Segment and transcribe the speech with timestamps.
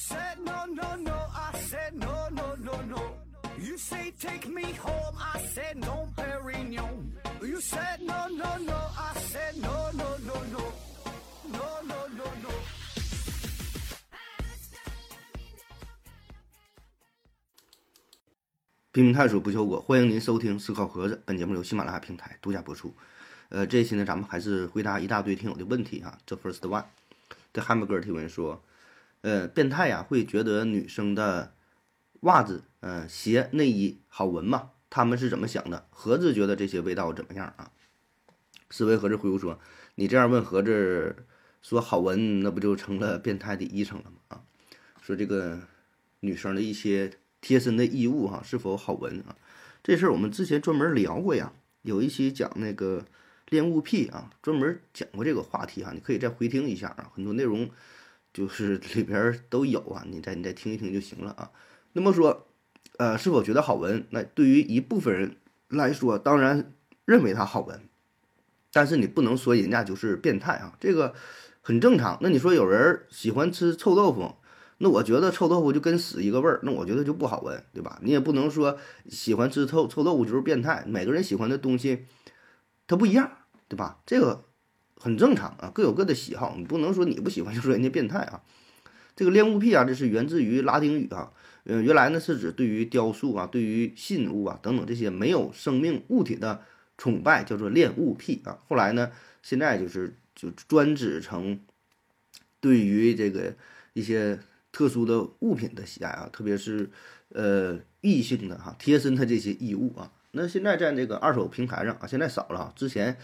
[0.00, 1.16] said no, no, no.
[1.34, 3.02] I said no, no, no, no.
[3.58, 5.14] You say take me home.
[5.18, 7.12] I said no, Perignon.
[7.42, 8.78] You said no, no, no.
[8.96, 10.62] I said no, no, no, no.
[11.52, 12.50] No, no, no, no.
[18.92, 21.22] 拼命探索不求果，欢迎您收听思考盒子。
[21.26, 22.92] 本节目由喜马拉雅平台独家播出。
[23.50, 26.16] 呃，这一期呢，咱们还是回答一大堆听友的问题哈。
[26.24, 26.84] 这 first one，
[27.52, 28.60] 这 hamburger 提问说，
[29.22, 31.54] 呃，变态呀，会觉得女生的
[32.20, 34.70] 袜子、呃鞋、内衣好闻吗？
[34.88, 35.86] 他们是怎么想的？
[35.90, 37.70] 盒子觉得这些味道怎么样啊？
[38.70, 39.58] 思维盒子回复说，
[39.94, 41.26] 你这样问盒子
[41.62, 44.16] 说好闻，那不就成了变态的医生了吗？
[44.28, 44.42] 啊，
[45.00, 45.60] 说这个
[46.20, 47.12] 女生的一些。
[47.42, 49.34] 贴身的衣物哈是否好闻啊？
[49.82, 53.06] 这事儿我们之前专门聊过呀，有一期讲那个
[53.48, 57.70] 恋物癖啊，专门讲过这个话题哈，你可以再回听一下啊，很多内容
[58.32, 61.50] 就是 里边都有啊，你再你再听一听就行了啊。
[61.92, 62.46] 那么说，
[62.98, 64.06] 呃，是否觉得好闻？
[64.10, 65.36] 那对于一部分人
[65.68, 66.72] 来说，当然
[67.04, 67.80] 认为它好闻，
[68.72, 71.14] 但是你不能说人家就是变态啊，这个
[71.60, 72.18] 很正常。
[72.20, 74.36] 那你说有人喜欢吃臭豆腐？
[74.82, 77.98] 那我觉得臭豆腐就跟屎一个味儿，那我觉得就不好闻，对吧？
[78.02, 78.78] 你也不能说
[79.10, 82.06] 喜欢吃臭臭豆腐就是变态，每个人喜欢的东西
[82.86, 83.30] 它不一样，
[83.68, 84.00] 对吧？
[84.06, 84.44] 这个
[85.00, 88.42] 很正常啊，各有各的喜好，你不能说你不喜欢就说人家变态啊。
[89.16, 91.32] 这个恋物癖啊，这是源自于拉丁语啊，
[91.64, 96.62] 嗯，原来呢是指对于雕塑啊、对于信物啊等等这些没有生命物体的
[96.96, 98.58] 崇拜，叫做恋物癖啊。
[98.68, 99.10] 后来呢，
[99.42, 101.58] 现在就是就专指成
[102.60, 103.54] 对于这个
[103.94, 104.38] 一些。
[104.72, 106.88] 特殊的物品的喜爱啊，特别是
[107.30, 113.16] 呃异性的哈贴身的这些异物啊，那现在在这个二手平台上啊，现在少了啊，之前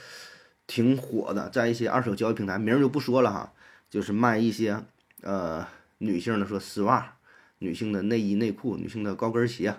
[0.67, 3.53] 挺火的，在一些二手交易平台，名儿就不说了哈，
[3.89, 4.83] 就是卖一些
[5.23, 5.67] 呃
[5.99, 7.17] 女性的说丝袜、
[7.59, 9.75] 女性的内衣内裤、女性的高跟鞋，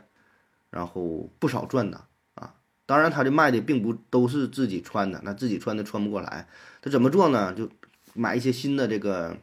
[0.70, 2.06] 然后不少赚的
[2.36, 2.56] 啊。
[2.86, 6.48] 当然，他这卖的并不都是自己穿的，那自己穿的穿不过来，
[6.81, 7.54] 他怎么做呢？
[7.54, 7.69] 就
[8.14, 9.38] 买一些新的这个。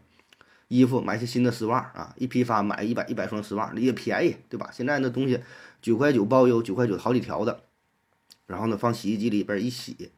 [0.68, 4.70] 衣服买一些新的丝袜啊，一批发买一百一百双丝袜也便宜，对吧？
[4.72, 5.38] 现在那东西
[5.82, 7.60] 九块九包邮，九块九好几条的，
[8.46, 10.10] 然后呢放洗衣机里边一洗，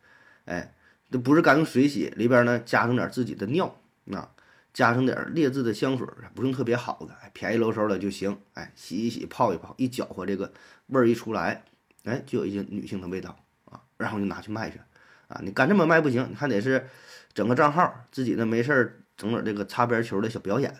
[0.45, 0.73] 哎，
[1.11, 3.77] 这不是干用水洗，里边呢加上点自己的尿
[4.13, 4.31] 啊，
[4.73, 10.53] 加上点劣质的香水，不用特别好的，便宜搂手的就行，哎，洗一洗泡一泡，一搅和这个
[10.87, 11.65] 味儿一出来，
[12.05, 14.81] 哎，就有一些女性的味道啊，然后就拿去卖去
[15.29, 16.87] 啊，你干这么卖不行，你还得是
[17.35, 19.01] 整个账号，自己呢没事儿。
[19.19, 20.71] 整点这个擦边球的小表演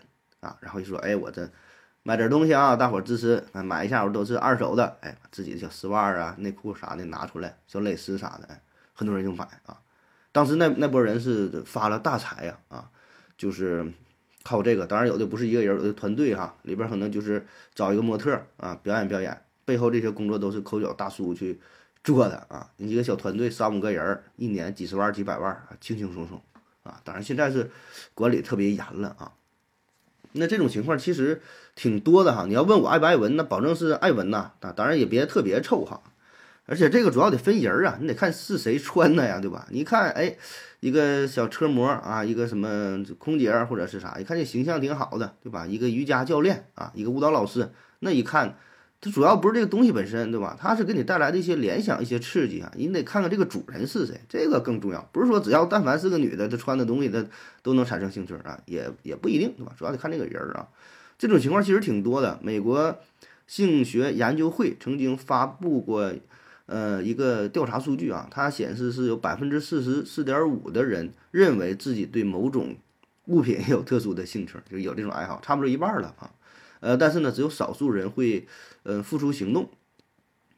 [0.41, 1.49] 啊，然后就说：“哎，我这
[2.03, 4.95] 买点东西啊，大伙支持，买一下，我都是二手的。
[5.01, 8.61] 哎，自己的小丝袜啊、内裤啥的拿出来，小蕾丝啥的，哎，
[8.93, 9.75] 很多人就买啊。
[10.37, 12.91] 当时那那波人是发了大财呀啊，
[13.39, 13.91] 就是
[14.43, 14.85] 靠这个。
[14.85, 17.43] 当然有的不是一个人，有的团队哈，里边可能就是
[17.73, 21.59] 找一个模特啊表演表演，背后这些工作都是抠脚大叔去
[22.03, 22.69] 做的啊。
[22.77, 26.39] 一个小团队三五个人，一年几十万、几百万啊，轻轻松松。”
[26.85, 27.71] 啊，当然现在是
[28.13, 29.33] 管理特别严了啊。
[30.33, 31.41] 那这种情况其实
[31.73, 32.45] 挺多的哈。
[32.47, 34.51] 你要问我爱不爱闻，那保证是爱闻呐。
[34.59, 36.03] 啊，当然也别特别臭哈。
[36.67, 39.67] 而且这个主要得分人儿啊，你得看是谁穿的呀，对吧？
[39.71, 40.35] 你看，哎，
[40.81, 45.65] 一个小车模啊，一个什么空姐或者是啥，一看这形象挺好的，对吧？
[45.65, 48.57] 一个瑜伽教练啊，一个舞蹈老师，那一看。
[48.99, 50.57] 它主要不是这个东西本身，对吧？
[50.59, 52.71] 它是给你带来的一些联想、一些刺激啊。
[52.75, 55.07] 你得看看这个主人是谁，这个更重要。
[55.11, 57.23] 不是说只要但凡是个女的，她穿的东西她
[57.61, 59.71] 都能产生兴趣啊，也也不一定，对吧？
[59.77, 60.67] 主要得看这个人儿啊。
[61.19, 62.39] 这种情况其实挺多的。
[62.41, 62.97] 美国
[63.45, 66.11] 性学研究会曾经发布过，
[66.67, 72.77] 呃，一个调查数据啊，它显示是有百分之四十四点五的人认为自己对某种
[73.25, 76.31] 物品有特殊的兴趣，就有这种爱好，差不多一半了啊。
[76.79, 78.47] 呃，但是呢，只有少数人会。
[78.83, 79.69] 呃，付出行动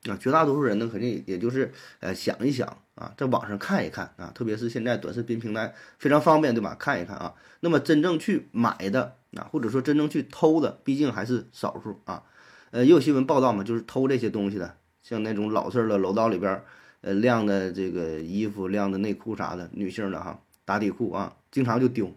[0.04, 6.76] 啊，绝大多数人呢，肯定也就是呃想一想啊，在网上看一看啊，特别是现在短视频平台非常方便，对吧？
[6.78, 12.22] 看一看啊，那么真正去买的啊，或者说真正去偷的，毕竟还是少数啊。
[12.70, 16.62] 呃，也有新闻报道嘛，就是偷这些东西的，像那种老式的楼道里边
[17.02, 22.14] 呃晾的这个衣服、晾的内裤啥的，女性的哈打底裤啊，经常就丢，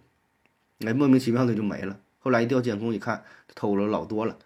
[0.81, 1.99] 哎，莫名其妙的就没了。
[2.19, 3.25] 后来一调监控一看，
[3.55, 4.37] 偷了老多了。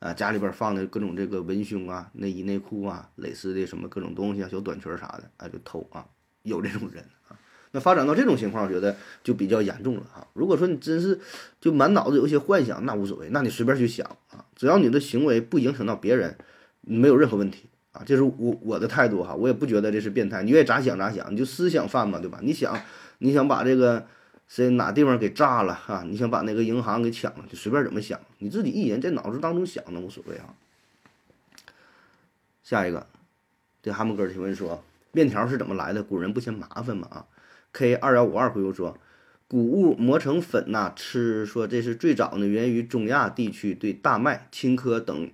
[0.00, 6.04] 啊，家里边放的各种这个文胸啊、内衣内裤啊、蕾丝的什么各种东西啊、小短裙啥的，啊，就偷啊，
[6.42, 7.32] 有这种人啊。
[7.70, 10.26] 那发展到这种情况，我觉得就比较严重了啊。
[10.34, 11.18] 如果说你真是
[11.58, 16.36] 就满脑子有一些幻想，那无所谓，那你随便去想啊，只要你的行为不影响到别人，
[16.82, 18.02] 没有任何问题啊。
[18.04, 22.40] 这是我我的态度哈，我也不觉得这是变态，你愿意咋想咋想，你就思想犯嘛，对吧？
[22.42, 22.78] 你想
[23.20, 24.06] 你想把这个
[24.46, 26.04] 谁哪地方给炸了啊？
[26.06, 30.52] 你想把那个银行给抢了，就随便怎么想，你自己一人在脑子当中想的无所谓啊。
[32.62, 33.06] 下一个，
[33.82, 34.82] 这哈姆哥提问说，
[35.12, 36.02] 面条是怎么来的？
[36.02, 37.08] 古人不嫌麻烦吗？
[37.10, 37.26] 啊
[37.72, 38.98] ，K 二幺五二回复说，
[39.46, 45.30] 谷物磨成粉呐，吃说这是最早呢源于中亚地区对大麦、青稞等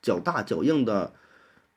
[0.00, 1.12] 较大较硬的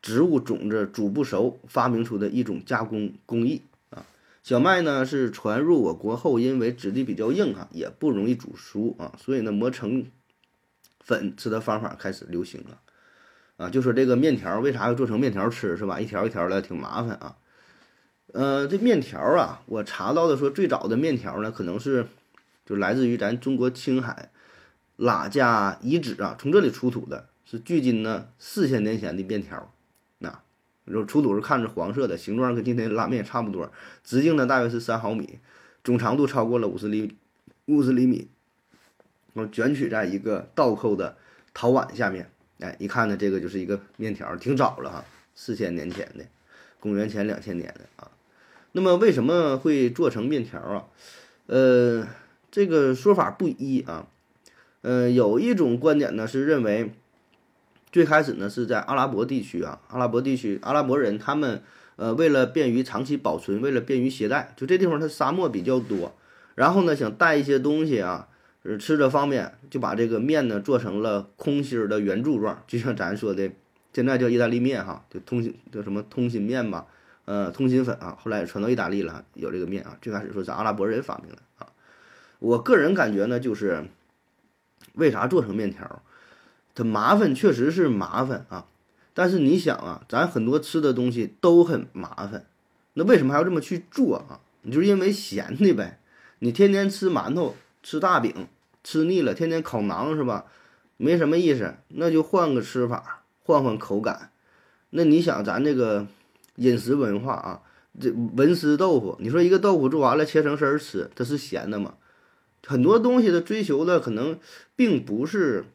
[0.07, 4.05] 植物种子煮不熟发明出的一种加工工艺啊。
[4.41, 10.05] 小麦呢是传入我国后，因为质地比较硬哈，也不容易煮熟啊，所以呢磨成
[11.01, 12.79] 粉吃的方法开始流行了。
[13.57, 15.99] 啊，就说这个面条为啥要做成面条吃是吧？
[15.99, 17.35] 一条一条的挺麻烦啊。
[18.31, 22.07] 呃，这面条啊，我查到的说最早的面条呢，可能是
[22.65, 24.31] 就来自于咱中国青海
[24.97, 29.69] 喇家遗址啊，从这里出土的，是距今呢四千年前的面条。
[30.91, 33.71] 就出土是看着黄色的，形状跟今天拉面差不多，
[34.03, 35.39] 直径呢大约是三毫米，
[35.83, 37.15] 总长度超过了五十厘
[37.65, 38.27] 五十厘米，
[39.33, 41.17] 然后卷曲在一个倒扣的
[41.53, 42.29] 陶碗下面。
[42.59, 45.05] 哎，一看呢，这个就是一个面条，挺早了哈，
[45.35, 46.25] 四千年前的，
[46.79, 48.09] 公元前两千年的啊。
[48.71, 50.85] 那么为什么会做成面条啊？
[51.45, 52.07] 呃，
[52.49, 54.07] 这个说法不一啊。
[54.81, 56.93] 呃，有一种观点呢是认为，
[57.91, 61.61] 最开始呢是在阿拉伯地区啊，阿拉伯地区阿拉伯人他们
[61.95, 66.15] 呃为了便于长期保存，为了便于携带，就这地方它沙漠比较多，
[66.55, 68.27] 然后呢想带一些东西啊。
[68.81, 73.49] 吃着方便，就把这个面呢做成了空心儿的圆柱状，就像咱说的，
[73.93, 76.85] 现在叫意大利面哈，就通心叫什么通心面吧，
[77.23, 79.97] 呃，通心粉啊，后来也传到意大利了，有这个面啊。
[80.01, 81.67] 最开始说是阿拉伯人发明的啊。
[82.39, 83.85] 我个人感觉呢，就是
[84.95, 86.01] 为啥做成面条？
[86.77, 88.67] 它麻烦，确实是麻烦啊。
[89.15, 92.45] 但是你想啊，咱很多吃的东西都很麻烦，
[92.93, 94.41] 那为什么还要这么去做啊？
[94.61, 95.99] 你就是因为闲的呗。
[96.37, 98.47] 你天天吃馒头，吃大饼。
[98.83, 100.45] 吃腻了，天天烤馕是吧？
[100.97, 104.29] 没什么意思，那就换个吃法，换换口感。
[104.91, 106.05] 那你想，咱这个
[106.57, 107.61] 饮食文化啊，
[107.99, 111.95] 这文思豆腐，你说一个豆腐做完了切成丝儿吃，它是咸的吗？
[112.67, 114.37] 很多东西的追求的可能
[114.75, 115.65] 并不是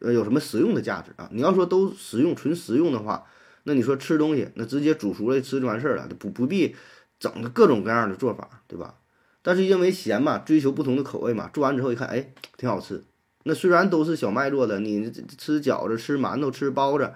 [0.00, 1.28] 呃有什么实用的价值啊。
[1.32, 3.24] 你要说都实用，纯实用的话，
[3.64, 6.74] 那你说吃东西，那直接煮熟了吃就完事儿了，不不必
[7.18, 8.94] 整个各种各样的做法，对吧？
[9.42, 13.02] 但是因为咸嘛，追求不同的口味嘛，做完之后一看，哎，挺好吃。
[13.44, 17.12] 那虽然都是小麦做的，你吃饺子、吃馒头、吃包子，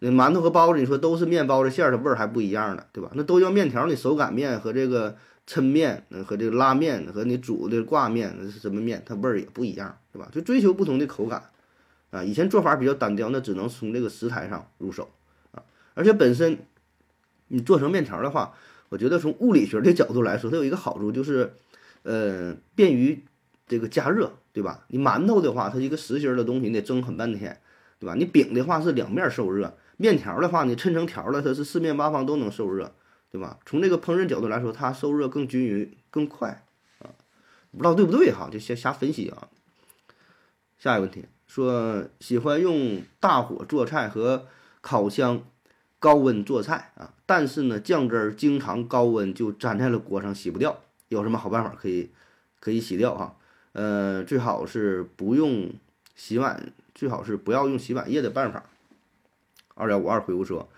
[0.00, 3.10] 那馒头和包子，你说都是面包的馅儿，它味儿还不一样呢，对吧？
[3.14, 5.16] 那都叫面条，你手擀面和这个
[5.46, 10.28] 抻面，和这个拉面和你煮的挂面那是什么面，它味儿也不一样，对吧？
[10.32, 11.42] 就追求不同的口感
[12.10, 12.22] 啊。
[12.22, 15.10] 以前做法比较单调，那只能从这个食材上入手
[15.52, 15.62] 啊。
[15.94, 16.58] 而且本身
[17.48, 18.54] 你做成面条的话，
[18.88, 21.54] 我觉得从物理学的角度来说，它有一个好处就是。
[22.04, 23.24] 呃，便于
[23.66, 24.84] 这个加热，对吧？
[24.86, 27.60] 你馒头的话，它一个实心的东西，你得蒸很半天，
[27.98, 28.14] 对吧？
[28.14, 32.94] 你饼的话是两面受热，面条的话，你抻成条了，它是四面八方都能受热，
[33.30, 33.58] 对吧？
[33.66, 36.64] 从这个烹饪角度来说，它受热更均匀、更快
[37.00, 37.10] 啊。
[37.72, 38.48] 不知道对不对哈？
[38.50, 39.48] 就瞎瞎分析啊。
[40.78, 44.46] 下一个问题说，喜欢用大火做菜和
[44.80, 45.42] 烤箱
[45.98, 50.78] 高温做菜啊，但是呢，酱汁儿经常高温就粘在了锅上，洗不掉。
[51.08, 52.10] 有什么好办法可以
[52.60, 53.34] 可以洗掉哈？
[53.72, 55.72] 呃，最好是不用
[56.14, 58.64] 洗碗，最好是不要用洗碗液的办法。
[59.74, 60.68] 二幺五二回复说，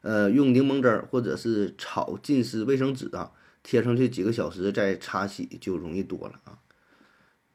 [0.00, 6.58] 呃，用柠檬汁儿或者是炒浸湿卫生纸啊，贴上去几个小时再擦洗就容易多了啊。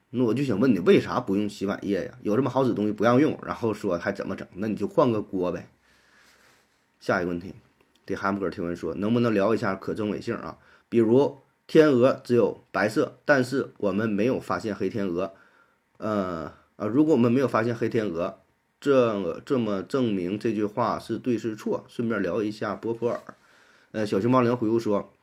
[0.09, 2.17] 那我就想问你，为啥不用洗碗液呀？
[2.21, 4.47] 有这么好使东西不让用，然后说还怎么整？
[4.55, 5.69] 那你就换个锅呗。
[6.99, 7.53] 下一个问题，
[8.05, 10.57] 对哈姆哥提问说，能不能聊一下可证伪性啊？
[10.87, 11.37] 比如。
[11.71, 15.33] 天鹅只有白色，但是我们没有发现黑天鹅。
[15.97, 18.39] 呃啊，如果我们没有发现黑天鹅，
[18.81, 21.85] 这这么证明这句话是对是错？
[21.87, 23.21] 顺便聊一下波普尔。
[23.91, 25.13] 呃，小熊猫零回复说，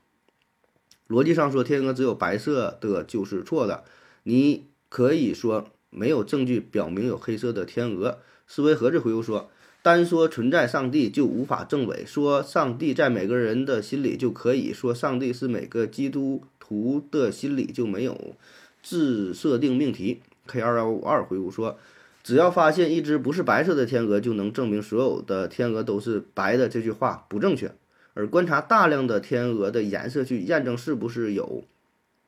[1.08, 3.82] 逻辑上说天鹅只有白色的就是错的。
[4.22, 8.16] 你可以说没有证据表明有黑色的天鹅。
[8.46, 9.50] 思维盒子回复说。
[9.82, 18.34] 单说存在上帝就无法证伪，说上帝在每个人的心里就可以说上帝是每个基督徒的心里就没有
[18.82, 20.22] 自设定命题。
[20.46, 21.78] K 二幺五二回复说，
[22.24, 26.68] 只要发现一只不是白色的天鹅，就能证明所有的天鹅都是白的。
[26.68, 27.70] 这句话不正确，
[28.14, 31.62] 而观察大量的天鹅的颜色去验证是不是有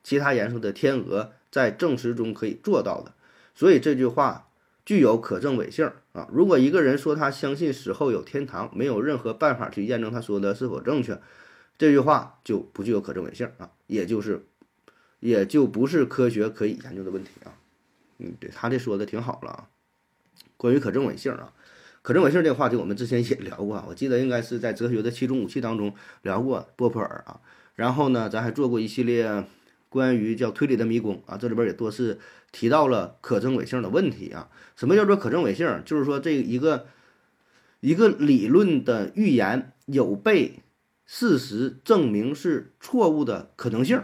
[0.01, 3.13] 其他颜色的天鹅，在证实中可以做到的。
[3.53, 4.45] 所以这句话。
[4.85, 6.27] 具有可证伪性啊！
[6.33, 11.21] 如果一个人说他相信死后有天堂，没有任何办法去验证他说的是否正确，
[11.77, 14.47] 这句话就不具有可证伪性啊，也就是
[15.19, 17.53] 也就不是科学可以研究的问题啊。
[18.17, 19.67] 嗯，对他这说的挺好了啊。
[20.57, 21.53] 关于可证伪性啊，
[22.01, 27.39] 可证伪性这个话题我们之前也聊过啊，我记得应该是在哲学的七种武器当中聊过波普尔啊。
[27.75, 29.45] 然后呢，咱还做过一系列
[29.89, 32.19] 关于叫推理的迷宫啊，这里边也多次
[32.51, 34.49] 提到了可证伪性的问题啊。
[34.75, 35.81] 什么叫做可证伪性？
[35.83, 36.85] 就是说这一个
[37.79, 40.59] 一个理论的预言有被
[41.05, 44.01] 事实证明是错误的可能性。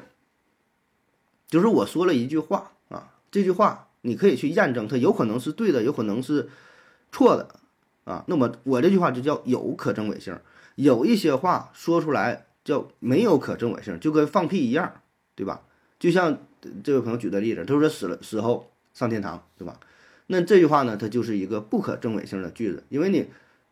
[1.48, 6.50] 就是我说了一句话啊，这句话你可以去验证，它有可能是对的，有可能是
[7.12, 7.48] 错的
[8.06, 8.26] 啊。
[8.28, 10.36] 那么我这句话就叫有可证伪性。
[10.74, 15.02] 有一些话说出来叫没有可证伪性，就跟放屁一样，
[15.36, 15.62] 对吧？
[16.00, 16.38] 就像
[16.84, 19.80] 这位朋友举的例子，他说死了死后上天堂，对吧？
[20.28, 23.28] 那这句话呢，它就是一个不可证伪性的句子，因为你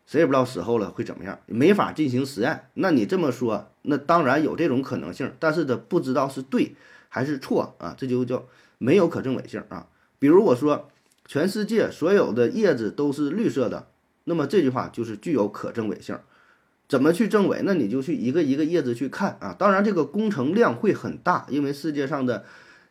[0.06, 2.68] 谁也不知道死后了会怎么样，没法进行实验。
[2.76, 6.76] 那你这么说，那当然有这种可能性，但是它不知道是对。
[7.16, 8.44] 还是错啊，这就叫
[8.80, 9.86] 没有可证伪性啊。
[10.18, 10.90] 比如我说
[11.28, 13.90] 全世界所有的叶子都是绿色的，
[14.24, 16.18] 那么这句话就是具有可证伪性。
[16.94, 17.64] 怎么去证伪？
[17.66, 19.56] 那你就去一个一个叶子去看啊。
[19.58, 22.46] 当然这个工程量会很大，因为世界上的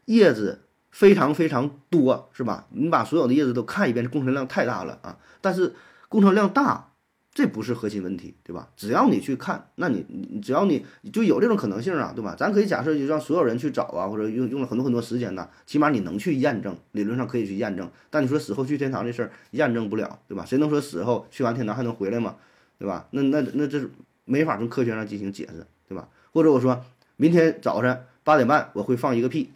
[0.06, 2.66] 叶子非常非常多，是吧？
[2.70, 5.18] 你把所有的叶子都看一遍，工程量太大了啊。
[5.40, 5.74] 但是
[6.08, 6.88] 工程量大。
[7.34, 8.68] 这不是核心问题，对吧？
[8.76, 12.36] 只要你去看，那你你只要你就有这种可能性啊，对吧？
[12.38, 17.90] 咱可以假设就让所有人去找啊，或者用用了很多很多时间呢，起码你能去验证，理论上可以去验证。
[18.10, 20.44] 但你说死后去天堂这事儿验证不了，对吧？
[20.44, 22.36] 谁能说死后去完天堂还能回来吗？
[22.82, 23.06] 对吧？
[23.12, 23.88] 那那那这是
[24.24, 26.08] 没法从科学上进行解释，对吧？
[26.32, 26.84] 或者我说
[27.14, 29.52] 明天早晨八点半我会放一个屁，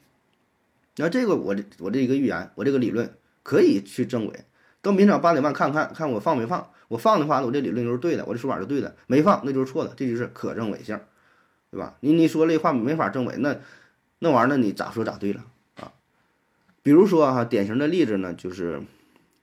[0.96, 4.44] 那这个我这我这一个预言，我这个理论可以去证伪。
[4.80, 6.70] 到明早八点半看看看我放没放。
[6.88, 11.00] 我放的话，我这理论就是对的，我这说法是对的；没放，那就是错的，这就是可证伪性，
[11.72, 11.96] 对吧？
[11.98, 13.58] 你你说这话没法证伪，那
[14.20, 15.92] 那玩意儿，那你咋说咋对了啊？
[16.84, 18.80] 比如说哈，典型的例子呢，就是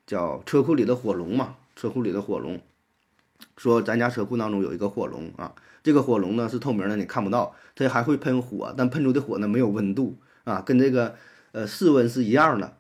[0.08, 2.62] 叫车库里的火龙嘛，车库里的火龙，
[3.58, 11.16] 说咱家车库当中有一个火龙啊，这个火龙呢是透明的，你看不到，它还会喷火，但喷出的火呢没有温度啊，跟这个
[11.52, 12.78] 呃室温是一样的，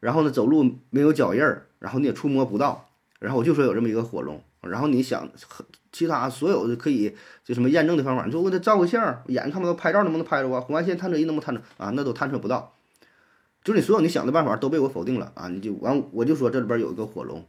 [0.00, 2.88] 然后呢走路没有脚印儿，然后你也触摸不到。
[3.18, 5.30] 然后我就说有这么一个火龙，然后你想
[5.92, 10.60] 其他所有的可以就什么验证的方法，你说我得照个相，眼看不到，拍照能不能拍着啊？
[10.60, 11.92] 红外线探测仪能不能探测啊？
[11.94, 12.74] 那都探测不到，
[13.62, 15.46] 就是你所有你想的办法都被我否定了啊！
[15.46, 17.44] 你就完，我就说这里边有一个火龙，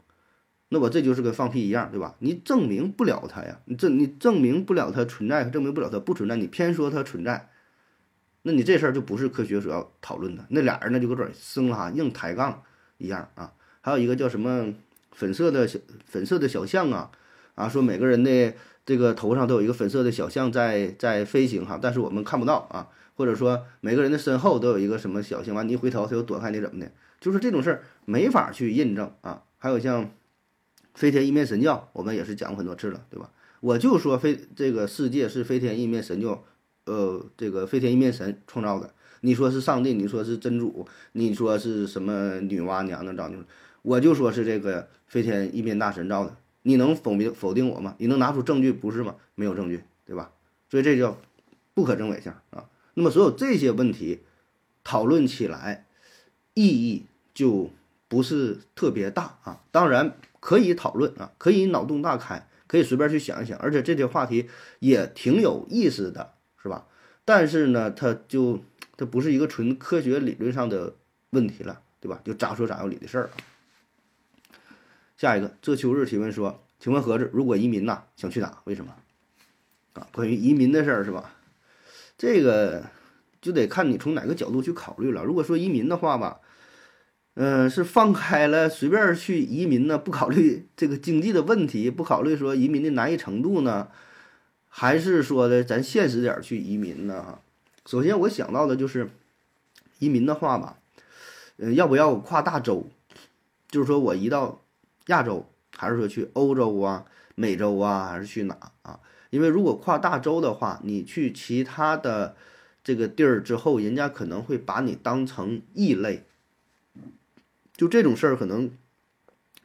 [0.70, 2.16] 那我这就是跟放屁一样，对吧？
[2.20, 7.50] 你证明不了它呀，你证你证明不了它存在，证明不了它不存在，你偏说它存在，
[8.42, 10.46] 那你这事儿就不是科学所要讨论的。
[10.50, 12.64] 那俩人呢就搁这生拉硬抬杠
[12.98, 13.54] 一样啊！
[13.82, 14.74] 还有一个叫什么？
[15.16, 17.12] 粉色的小粉色的小象啊，
[17.54, 29.44] 啊，说每个人的这个头上都有一个粉色的小象在在飞行哈，但是我们看不到啊，或者说每个人的身后都有一个什么小象，完你一回头它又躲开你怎么的，就是这种事儿没法去印证啊。
[29.60, 30.10] 还有像
[30.94, 33.30] 飞天意面神教，我们也是讲过很多次了，对吧？
[33.60, 36.44] 我就说飞这个世界是飞天意面神教，
[36.86, 43.38] 呃，这个飞天意面神创造的，你说是上帝，你说是真主，你说是什么女娲娘娘造的？
[43.82, 47.96] 我就说是这个飞天意面大神造的，你能否定否定我吗？
[47.98, 49.16] 你能拿出证据不是吗？
[49.36, 50.32] 没有证据，对吧？
[50.70, 51.18] 所以这叫
[51.74, 52.70] 不可证伪性啊。
[52.96, 54.20] 那么所有这些问题
[54.84, 55.86] 讨论起来
[56.54, 57.70] 意义就
[58.08, 59.62] 不是特别大啊。
[59.72, 66.86] 当然可以讨论啊，可以脑洞大开，可以随便去想一想，而且这些话题也挺有意思的，是吧？
[67.24, 68.60] 但是呢，它就
[68.98, 70.96] 它不是一个纯科学理论上的
[71.30, 72.20] 问题了，对吧？
[72.26, 73.30] 就咋说咋有理的事儿。
[75.16, 78.58] 下一个，这秋日提问说：“请问盒子，如果移民呐，想去哪？
[78.66, 78.94] 为什么？”
[79.96, 81.34] 啊，关于移民的事儿是吧？
[82.18, 82.84] 这个
[83.42, 85.24] 就得看你从哪个角度去考虑了。
[85.24, 86.42] 如果说移民的话吧，
[87.36, 93.88] 嗯，是放开了随便去移民呢，不考虑这个经济的问题，不考虑说移民的难易程度呢，
[94.70, 97.40] 还是说的咱现实点去移民呢？
[97.86, 99.10] 首先我想到的就是
[100.00, 100.78] 移民的话吧，
[101.58, 102.90] 嗯，要不要跨大洲？
[103.70, 104.60] 就是说我移到。
[105.08, 107.04] 亚洲还是说去欧洲啊、
[107.36, 109.02] 美洲啊，还是去哪啊？
[109.32, 112.38] 因为如果跨大洲的话，你去其他的
[112.82, 116.24] 这个地儿之后，人家可能会把你当成异类。
[117.76, 118.72] 就这种事儿，可能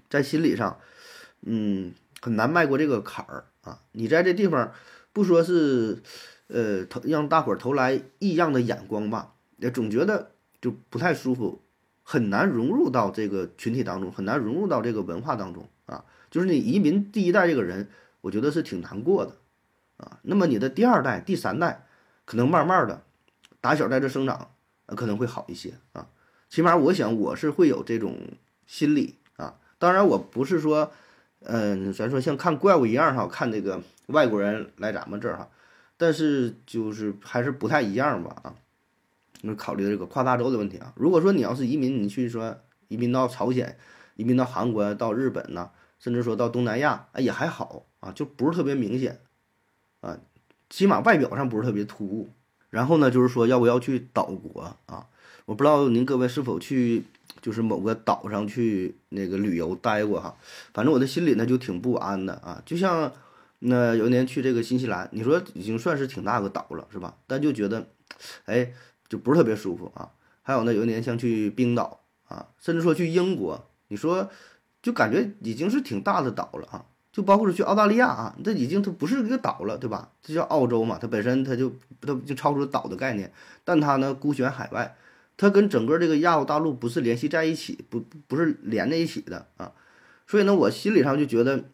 [0.08, 0.80] 在心理上，
[1.42, 3.80] 嗯，很难迈过这个坎儿啊。
[3.92, 4.72] 你在这地方
[5.12, 6.02] 不说是，
[6.48, 11.62] 呃，投让大伙儿投来异样的眼光吧，也总觉得就不太舒服。
[12.02, 16.06] 很难融入到这个群体当中，很难融入到这个文化当中啊。
[16.30, 17.90] 就是你移民第一代这个人，
[18.22, 19.36] 我觉得是挺难过的
[19.98, 20.18] 啊。
[20.22, 21.86] 那么你的第二代、第三代，
[22.24, 23.02] 可能慢慢的
[23.60, 24.52] 打小在这生长，
[24.86, 26.08] 可能会好一些啊。
[26.48, 28.16] 起码我想我是会有这种
[28.66, 29.54] 心理啊。
[29.78, 30.92] 当然我不是说，
[31.40, 35.48] 嗯，咱说像看怪物一样哈，看这个外国人来咱们这儿哈，
[35.96, 38.54] 但是就是还是不太一样吧啊。
[39.42, 40.92] 那考虑这个跨大洲的问题啊。
[40.96, 43.78] 如果说你要是移民，你去说移民到朝鲜、
[44.16, 49.20] 移民到韩国、到日本呐，甚至说到东南亚，哎也还好啊，就不是特别明显
[50.00, 50.18] 啊，
[50.68, 52.30] 起码外表上不是特别突兀。
[52.70, 55.06] 然后呢，就是说要不要去岛国啊？
[55.48, 57.02] 我不知道您各位是否去，
[57.40, 60.36] 就是某个岛上去那个旅游待过哈。
[60.74, 62.62] 反正我的心里呢就挺不安的啊。
[62.66, 63.10] 就像
[63.60, 67.16] 那有一年去这个新西兰，你说已经算是挺大个岛了，是吧？
[67.26, 67.88] 但就觉得，
[68.44, 68.74] 哎，
[69.08, 70.10] 就不是特别舒服啊。
[70.42, 74.28] 还有呢，有一年像去冰岛啊，甚至说去英国，你说
[74.82, 76.84] 就感觉已经是挺大的岛了啊。
[77.10, 80.10] 就包括是去澳大利亚啊，这已经它不是一个岛了，对吧？
[80.22, 83.32] 这叫澳洲嘛，它本身它就它就超出了岛的概念，
[83.64, 84.94] 但它呢孤悬海外，
[85.38, 89.72] 它跟整个这个亚欧大陆不是联系在一起，不不是连在一起的啊，
[90.26, 91.64] 所以呢，我心理上就觉得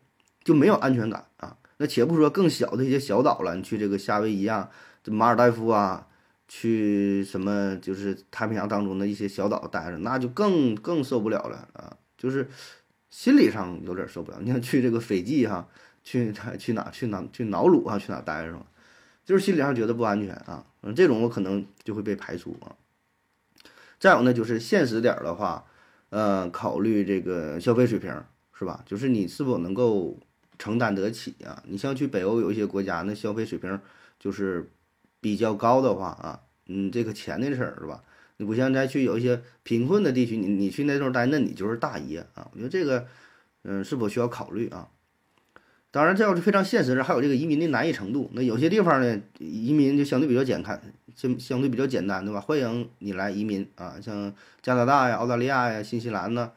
[0.45, 1.57] 就没有安全感啊。
[1.79, 4.71] 那且不说更小的一些小岛了，你去这个夏威夷啊、
[5.03, 6.07] 这马尔代夫啊，
[6.47, 12.49] 去什么就是太平洋当中的一些小岛待着，那就更更受不了了啊，就是。
[13.11, 14.39] 心理上有点受不了。
[14.43, 15.69] 你想去这个斐济哈，
[16.03, 18.67] 去去哪去哪去瑙鲁啊，去哪待着？
[19.25, 20.67] 就是心理上觉得不安全啊。
[20.83, 22.75] 嗯，这种我可能就会被排除啊。
[24.05, 25.65] 再有呢，就是现实点儿的话，
[26.11, 28.13] 呃，考虑这个消费水平
[28.53, 28.85] 是吧？
[28.85, 30.21] 就是你是否能够
[30.59, 31.63] 承担得起啊？
[31.67, 33.81] 你像去北欧有一些国家，那消费水平
[34.21, 34.71] 就是
[35.23, 38.05] 比较高的话啊，嗯，这个钱的事儿是吧？
[38.37, 42.51] 你不像再去有一些贫困的地区，你你去那地方待，那你就是大爷啊！
[42.53, 43.07] 我觉得这个，
[43.63, 44.91] 嗯，是否需要考虑啊？
[45.91, 48.31] 当然，这要是非常现实的，还有这个移民的难易程度。
[48.35, 50.79] 那有些地方呢，移民就相对比较简单，
[51.15, 52.41] 相相对比较简单，对吧？
[52.41, 56.51] 欢迎你来移民啊，像加拿大呀、澳大利亚呀、新西兰呐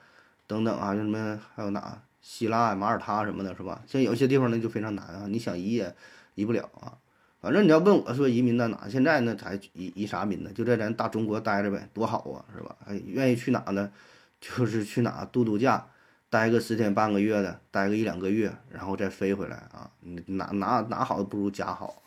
[0.48, 3.82] 等等啊，像什么还有哪希腊、马耳他什么的，是吧？
[3.88, 5.96] 像有些地方呢就非常难啊，你想移也
[6.36, 6.98] 移不了啊。
[7.40, 10.52] 反正你要问我说移民到哪，现在呢才移移啥民呢？
[10.54, 12.76] 就在咱大中国待着呗，多好啊，是吧？
[12.86, 13.92] 哎，愿意去哪呢？
[14.42, 15.88] 就是去哪度度假，
[16.30, 19.90] 待个十天半个月的，待个一两个月，然后再飞回来啊。
[20.28, 22.04] 哪哪哪好不如家好。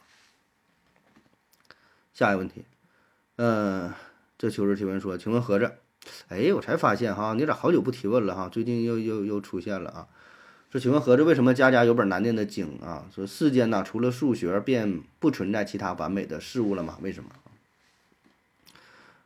[2.21, 2.67] 下一个问题，
[3.37, 3.95] 嗯，
[4.37, 5.79] 这求职提问说，请问合着，
[6.29, 8.47] 哎，我才发现哈，你咋好久不提问了哈？
[8.51, 10.07] 最近又又又出现了啊。
[10.71, 13.07] 说，请问合着为什么家家有本难念的经啊？
[13.15, 16.99] 说世间呢，除了数学，便不存在其他完美的事物了吗？
[17.01, 17.31] 为什么？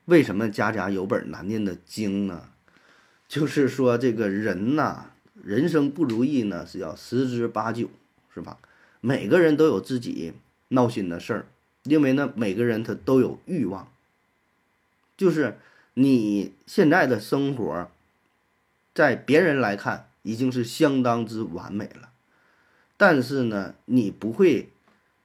[0.05, 2.51] 为什么家家有本难念的经呢？
[3.27, 5.07] 就是说，这个人呐，
[5.43, 7.91] 人生不如意呢，是要十之八九，
[8.33, 8.59] 是吧？
[9.01, 10.35] 每个人都有自己
[10.69, 11.47] 闹心的事儿，
[11.85, 13.89] 因为呢，每个人他都有欲望。
[15.17, 15.59] 就是
[15.95, 17.89] 你现在的生活，
[18.93, 20.09] 在别人来看。
[20.27, 22.09] 已经是相当之完美了，
[22.97, 24.71] 但是呢，你不会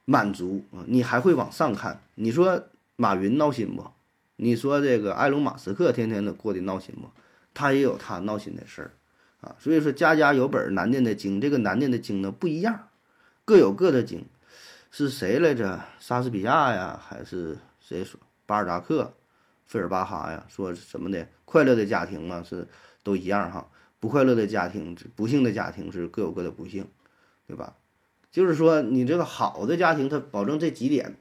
[0.04, 2.02] 满足啊，你还会往上看。
[2.16, 2.64] 你说
[2.96, 3.92] 马云闹心不？
[4.36, 7.08] 你说这个埃隆·马斯克天天的过得闹心不？
[7.54, 8.90] 他也有他闹心的事儿
[9.40, 9.56] 啊。
[9.58, 12.90] 所以说，家家有本难念的经，这个难念的经呢不一样，
[13.46, 14.26] 各有各的经。
[14.90, 15.80] 是谁来着？
[16.00, 18.20] 莎士比亚呀，还是谁说？
[18.44, 19.14] 巴尔扎克、
[19.64, 21.28] 费尔巴哈呀，说什么的？
[21.44, 22.66] 快乐的家庭嘛，是
[23.04, 23.68] 都一样哈。
[24.00, 26.88] 不快乐的家庭，不幸的家庭是各有各的不幸，
[27.46, 27.76] 对吧？
[28.32, 31.16] 就是说，你这个好的家庭，它保证这几点，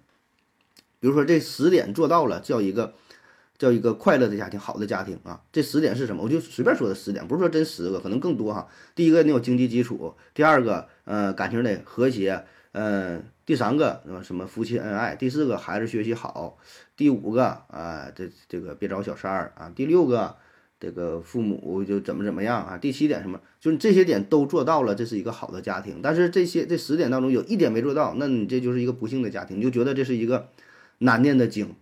[1.00, 2.96] 比如说这十点做到了，叫一个
[3.58, 5.44] 叫一个快乐的家庭，好的家庭啊。
[5.52, 6.24] 这十点是什么？
[6.24, 8.68] 我就随便说的十点，不是说真十个，可能更多哈。
[8.96, 16.56] 第一个，你有经济基础；第二个，呃，感情得和谐；嗯，第三个，什么什么夫妻恩爱；第四个，孩子学习好；
[16.96, 20.36] 第五个，啊，这这个别找小三儿啊；第六个。
[20.80, 22.78] 这个父母就怎么怎么样啊？
[22.78, 23.42] 第七点什么？
[23.60, 26.00] 就是这些点都做到了，这是一个好的家庭。
[26.02, 30.50] 但是这些这十点当中有一点没做到，那你这就是一个不幸的家庭，你就觉得这是一个
[31.00, 31.74] 难念的经，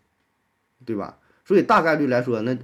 [0.85, 1.17] 对吧？
[1.43, 2.57] 所以大概率来说，那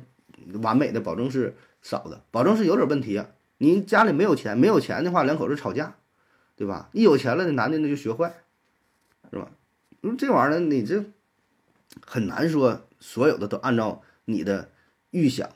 [0.61, 3.21] 完美的保证是少的，保证是有点问题。
[3.57, 5.97] 你家里没有钱，没有钱的话，两口子吵架，
[6.55, 6.89] 对吧？
[6.93, 8.33] 一有钱了，那男的那就学坏，
[9.33, 9.49] 是吧？
[10.03, 11.03] 嗯，这玩意儿你这
[12.05, 14.69] 很难说所有的都按照你的
[15.09, 15.49] 预想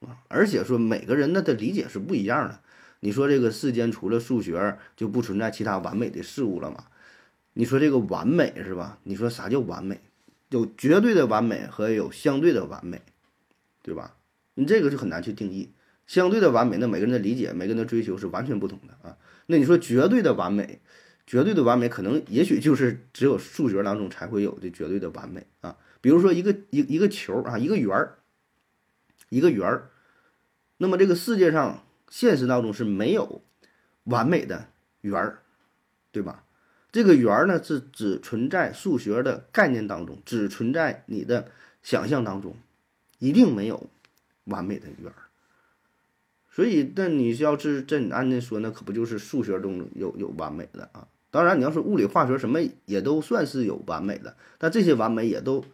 [0.00, 0.24] 啊。
[0.28, 2.60] 而且说每个人呢的理解是不一样的。
[3.00, 6.84] 你说这个世间除了数学就不存在其他完美的事物了吗？
[7.52, 8.98] 你说这个完美是吧？
[9.02, 10.00] 你说啥叫完美？
[10.48, 13.02] 有绝对的完美和有相对的完美，
[13.82, 14.16] 对吧？
[14.54, 15.70] 你这个就很难去定义。
[16.06, 19.16] 相对的完美，那每个人的理解、每个人的追求是完全不同的啊。
[19.46, 20.80] 那你说绝对的完美，
[21.26, 25.76] 绝对的完美可能也许就是只有数学当中才会有的绝对的完美啊。
[26.00, 28.18] 比如说一个一一个球啊，一个圆儿，
[29.28, 29.90] 一个圆儿，
[30.78, 33.40] 那么这个世界上现实当中是没有
[34.04, 34.68] 完美的
[35.02, 35.42] 圆儿，
[36.10, 36.44] 对吧？
[36.90, 41.50] 这个圆儿呢是只存在数学的概念当中，只存在你的
[41.82, 42.54] 想象当中，
[43.18, 43.88] 一定没有
[44.44, 45.31] 完美的圆儿。
[46.54, 51.08] 所以，那你要是这按那说，那可不就是数学中有有完美的啊？
[51.30, 55.64] 当然，你要说物理、化学什么也都算是有完美的，但这些完美也都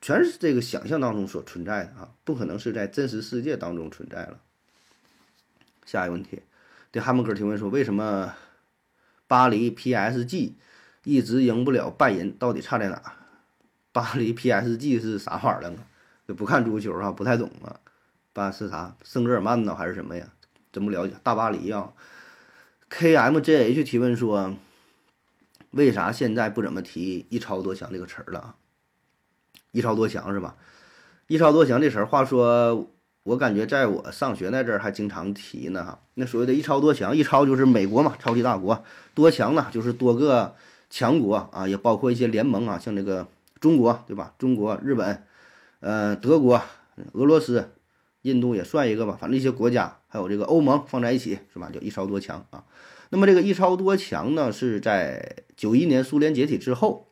[0.00, 4.40] 全是这个想象当中所存在的啊，不可能是在真实世界当中存在了。
[5.84, 6.40] 下一个问题，
[6.90, 8.34] 对哈姆哥提问说，为什么？
[9.26, 10.52] 巴黎 PSG
[11.04, 13.12] 一直赢不了拜仁，到底差在哪？
[13.92, 15.84] 巴黎 PSG 是啥玩意儿啊？
[16.26, 17.78] 就不看足球啊，不太懂啊。
[18.38, 18.96] 巴是啥？
[19.04, 20.28] 圣日耳曼呢，还是什么呀？
[20.72, 21.14] 真不了解。
[21.22, 21.92] 大巴黎啊。
[22.88, 24.54] KMJH 提问说，
[25.72, 28.54] 为啥现在不怎么提“一超多强”这个词儿了啊
[29.72, 30.56] ？“一超多强”是吧
[31.26, 32.88] ？“一超多强”这词儿，话说。
[33.24, 40.54] 我感觉在我上学那阵儿还经常提呢哈，那所谓的一超多强，一超就是美国嘛，超级大国，多强呢就是多个
[40.88, 43.28] 强国啊，也包括一些联盟啊，像这个
[43.60, 44.32] 中国对吧？
[44.38, 45.24] 中国、日本、
[45.80, 46.62] 呃德国、
[47.12, 47.68] 俄罗斯、
[48.28, 51.68] 印度也算一个吧，反正一些国家，还有这个欧盟放在一起是吧？
[51.74, 52.64] 叫一超多强啊。
[53.10, 57.08] 那么这个一超多强呢，是在九一年苏联解体之后，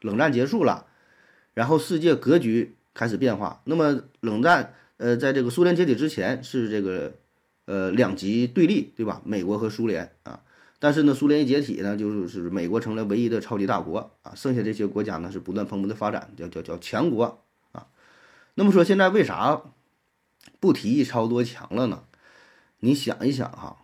[0.00, 0.86] 冷战结束了，
[1.52, 3.60] 然后世界格局开始变化。
[3.64, 4.72] 那么冷战。
[5.02, 7.14] 呃，在这个苏联解体之前是这个，
[7.64, 9.22] 呃，两极对立，对吧？
[9.24, 10.42] 美国和苏联啊，
[10.78, 17.86] 但是呢，苏联一解体呢，就是美国成了唯一的超级大国啊，剩下这些国家呢是不断蓬勃的发展，叫叫叫强国啊。
[18.56, 19.62] 那么说现在为啥
[20.60, 22.04] 不提一超多强了呢？
[22.78, 23.78] 你想一想哈，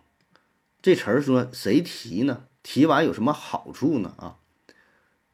[0.81, 2.43] 这词儿说谁提呢？
[2.63, 4.13] 提完有什么好处呢？
[4.17, 4.37] 啊，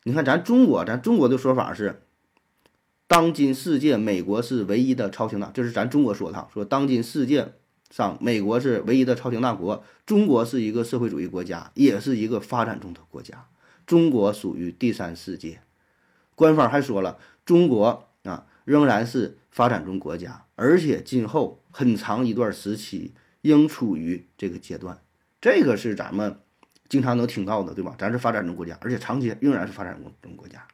[0.03, 2.01] 你看咱中国，咱中国的说法是。
[3.05, 6.47] 当今世界，美国是唯一的超强大，这是咱中国说的。
[6.51, 7.53] 说当今世界
[7.91, 13.45] 上，美国是唯一的超强大国，中国是一个社会主义国家，也是一个发展中的国家。
[13.85, 15.59] 中国属于第三世界。
[16.33, 24.99] 官方还说了，中国啊仍然是发展中国家，而且今后很长一段时期应处于这个阶段。
[25.41, 26.39] 这个是咱们
[26.87, 27.95] 经常能听到的，对吧？
[27.97, 30.65] 咱是发展中国家，而且长期仍然是发展中国家。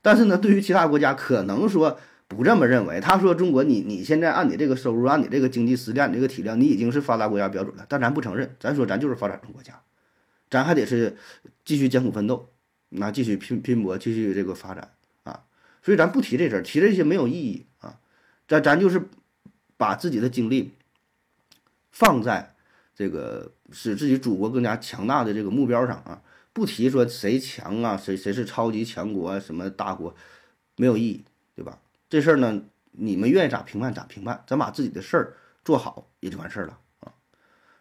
[0.00, 3.00] 但是呢，对于其他国家可能说不这么认为。
[3.00, 7.84] 他说：“中国，你你现在按你这个收入，按你这个经济实力，你这个体量，你已经是发达国家标准了。
[7.88, 9.80] 但咱不承认，咱说咱就是发展中国家，
[10.48, 11.16] 咱还得是
[11.64, 12.48] 继续艰苦奋斗，
[12.90, 14.92] 那继续拼拼搏，继续这个发展。
[15.88, 17.98] 所以咱不提这事儿，提这些没有意义啊。
[18.46, 19.08] 咱咱就是
[19.78, 20.74] 把自己的精力
[21.90, 22.54] 放在
[22.94, 26.20] 这个使自己祖国更加强大的这个目标上啊。”
[26.52, 30.14] 不提说谁强啊，谁谁是超级强国什么大国，
[30.76, 31.24] 没有意义，
[31.56, 31.78] 对吧？
[32.10, 37.14] 这事儿呢，你们愿意咋评判咋评判，咱把自己的事儿做好也就完事儿了啊。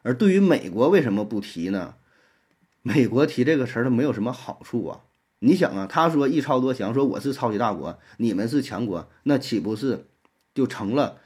[0.02, 1.96] 而对于美国为什么不提呢？
[2.84, 5.02] 美国提这个词儿它没有什么好处啊。
[5.40, 10.08] 你想啊，他说一超多强，说我是超级大国，你们是强国，那岂不是
[10.54, 11.20] 就成了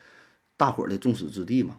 [0.57, 1.77] 大伙儿的众矢之的吗？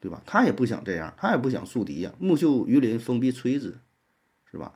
[0.00, 0.22] 对吧？
[0.26, 3.78] 他也不想这样，他也不想树敌呀，木秀于林，风必摧之。
[4.50, 4.74] 是吧？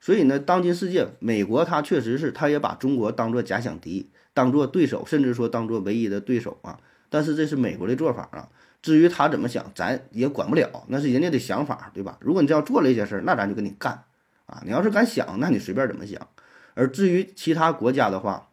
[0.00, 6.80] 所以呢，当今世界，美国他确实是，他也把中国当做假想敌，当做对手，甚至说当做唯一的对手啊。
[7.10, 8.48] 但是这是美国的做法啊。
[8.80, 12.16] 至于他怎么想，咱也管不了，那是人家的想法，对吧？
[12.22, 14.02] 如果你这样做了一些事儿，那咱就跟你干
[14.50, 14.60] 啊。
[14.64, 16.28] 你要是敢想，那你随便怎么想。
[16.74, 18.50] 而至于其他国家的话，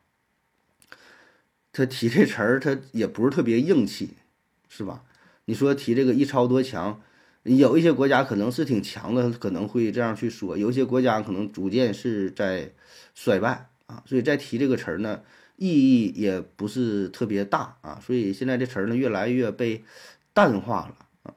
[1.73, 4.15] 他提这词儿，他也不是特别硬气，
[4.69, 5.03] 是吧？
[5.45, 7.01] 你说提这个一超多强。
[7.43, 12.73] 有一些国家可能是挺强的，可能会这样去说；有一些国家可能逐渐是在
[13.15, 15.21] 衰败啊，所以再提这个词儿呢，
[15.55, 18.01] 意义也不是特别大啊。
[18.05, 19.85] 所以现在这词儿呢，越来越被
[20.33, 21.31] 淡化了啊。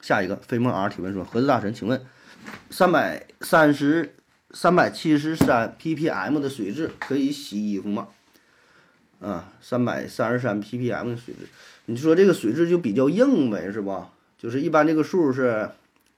[0.00, 2.04] 下一个飞梦 R 提问说：盒子大神，请问
[2.70, 4.14] 三百三十
[4.50, 8.08] 三百七十三 ppm 的水质可以洗衣服吗？
[9.20, 11.48] 啊，三百三十三 ppm 的水质，
[11.86, 14.10] 你说这个水质就比较硬呗，是吧？
[14.38, 15.70] 就是一般这个数是，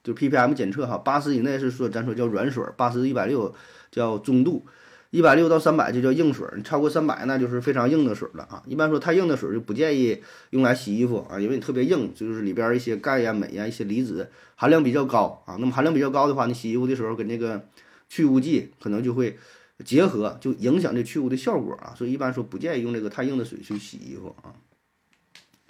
[0.03, 3.55] 就 ppm 检测哈，八十以内是说咱说叫软水，八十一百六
[3.93, 4.67] 叫中度，
[5.11, 8.63] 一百六到三百就叫硬水，你超过三百那就是非常硬的水了啊。
[8.67, 15.57] 一般说太硬的水就不建议用来洗衣服啊，因为你特别硬，就是里边一些钙呀、镁呀、一些离子含量比较高啊。
[15.59, 17.67] 那么含量比较高的话，你洗衣服的时候跟那个
[18.09, 19.39] 去污剂可能就会
[19.85, 21.95] 结合，就影响这去污的效果啊。
[21.97, 24.53] 所以一般说不建议用这个太硬的水去洗衣服啊。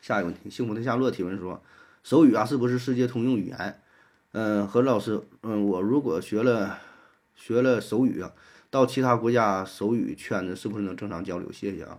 [0.00, 1.62] 下一个问题，幸福的夏洛提问说。
[2.04, 3.80] 手语啊，是不是世界通用语言？
[4.32, 6.78] 嗯，何老师，嗯，我如果学了
[7.34, 8.32] 学了手语啊，
[8.70, 11.50] 到其他国家手语圈子是不是能正常交流？
[11.52, 11.98] 谢谢啊。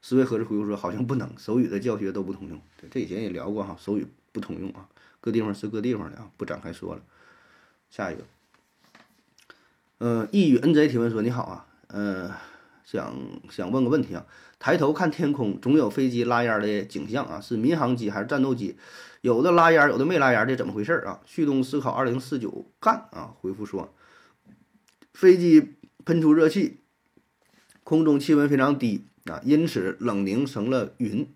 [0.00, 2.60] 思维盒子回复说，好像不能，手语的教学都不通用。
[2.78, 4.86] 对，这以前也聊过哈，手语不通用啊，
[5.20, 7.00] 各地方是各地方的啊，不展开说了。
[7.90, 8.24] 下一个，
[9.98, 12.30] 嗯，一语 n z 提问说，你好啊，嗯，
[12.84, 13.14] 想
[13.48, 14.26] 想问个问题啊，
[14.58, 18.76] 抬头看天空，总有飞机拉烟的景象啊，是民航机还是战斗机？
[19.22, 21.20] 有的拉烟，有的没拉烟，这怎么回事啊？
[21.24, 23.94] 旭东思考二零四九干啊，回复说，
[25.14, 26.80] 飞机喷出热气，
[27.82, 29.04] 空中气温非常低。
[29.24, 31.26] 啊，因此冷凝成了云，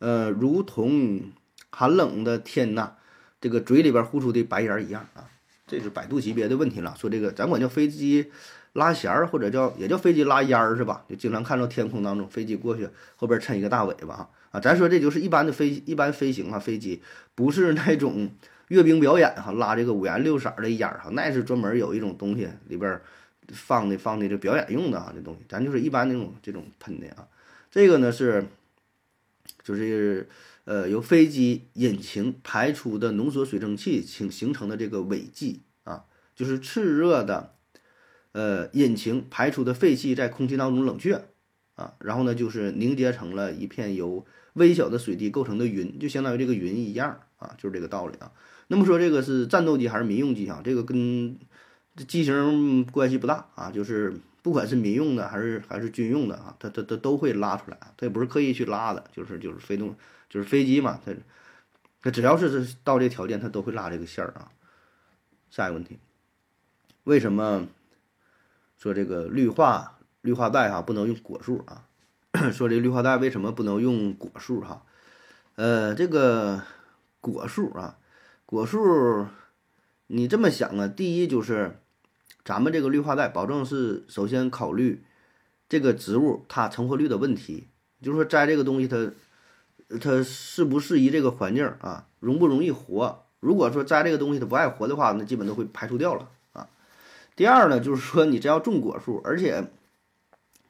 [0.00, 1.22] 呃，如同
[1.70, 2.92] 寒冷的天呐，
[3.40, 5.30] 这个嘴里边呼出的白烟一样啊。
[5.66, 6.94] 这是百度级别的问题了。
[6.98, 8.30] 说这个咱管叫飞机
[8.74, 11.06] 拉弦儿，或者叫也叫飞机拉烟儿是吧？
[11.08, 12.86] 就经常看到天空当中飞机过去，
[13.16, 14.60] 后边抻一个大尾巴啊啊。
[14.60, 17.00] 咱说这就是一般的飞一般飞行啊，飞机
[17.34, 18.30] 不是那种
[18.68, 23.00] 阅兵表演哈，拉这个五颜六色的烟儿哈，那是专门有一种东西里边
[23.48, 27.28] 放的放的这表演用的啊，这东西咱就是一般那种这种喷的啊。
[27.70, 28.46] 这个呢是，
[29.62, 30.28] 就是
[30.64, 37.54] 呃由飞机引擎排出的浓缩水蒸气形形成的这个尾迹啊，就是炽热的
[38.32, 41.24] 呃引擎排出的废气在空气当中冷却
[41.74, 48.32] 啊，然后呢就是凝结成了一片由微小的水滴构成的云，就相当于这个云一样啊，就是这个道理啊。
[48.66, 50.60] 那么说这个是战斗机还是民用机啊？
[50.64, 51.38] 这个跟
[51.98, 54.14] 这机型关系不大啊，就是。
[54.40, 59.94] 不管是民用的还是还是军用的啊，它它它都会拉出来它也不是刻意去拉的，就是就是飞动，
[60.30, 61.12] 就是飞机嘛，它
[62.00, 64.50] 它只要是到这条件，它都会拉这个线儿啊。
[65.50, 65.98] 下一个问题，
[67.04, 67.66] 为什么
[68.78, 71.84] 说这个绿化绿化带哈不能用果树啊？
[72.50, 74.86] 说这绿化带为什么不能用果树哈？
[75.56, 76.62] 呃，这个
[77.20, 77.98] 果树啊，
[78.46, 79.26] 果树，
[80.06, 81.80] 你这么想啊，第一就是。
[82.44, 85.04] 咱们这个绿化带，保证是首先考虑
[85.68, 87.68] 这个植物它成活率的问题，
[88.00, 89.12] 就是说栽这个东西它
[90.00, 93.24] 它适不适宜这个环境啊，容不容易活。
[93.40, 96.68] 如果说栽这个东西它不爱活的话，那基本都会排除掉了啊。
[97.36, 99.70] 第二呢，就是说你这要种果树，而且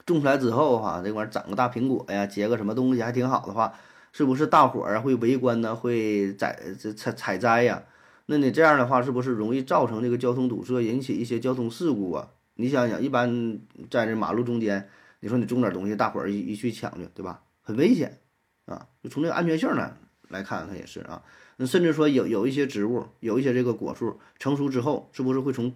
[0.05, 3.73] 种出来之后哈，这玩意儿长个大苹果呀，结个什么东西还挺好的话，
[4.11, 5.75] 是不是大伙儿啊会围观呢？
[5.75, 6.59] 会采
[6.95, 7.83] 采采摘呀？
[8.31, 12.29] 那你这样的话，是不是容易造成这个交通堵塞，引起一些交通事故啊？
[12.53, 14.87] 你想想，一般在这马路中间，
[15.19, 17.41] 你说你种点东西，大伙儿一一去抢去，对吧？
[17.63, 18.19] 很危险
[18.65, 18.85] 啊！
[19.01, 21.23] 就从这个安全性呢来看，它也是啊。
[21.57, 25.73] 那甚至说有有一些植物，有一些这个果树成熟之后，是不是会从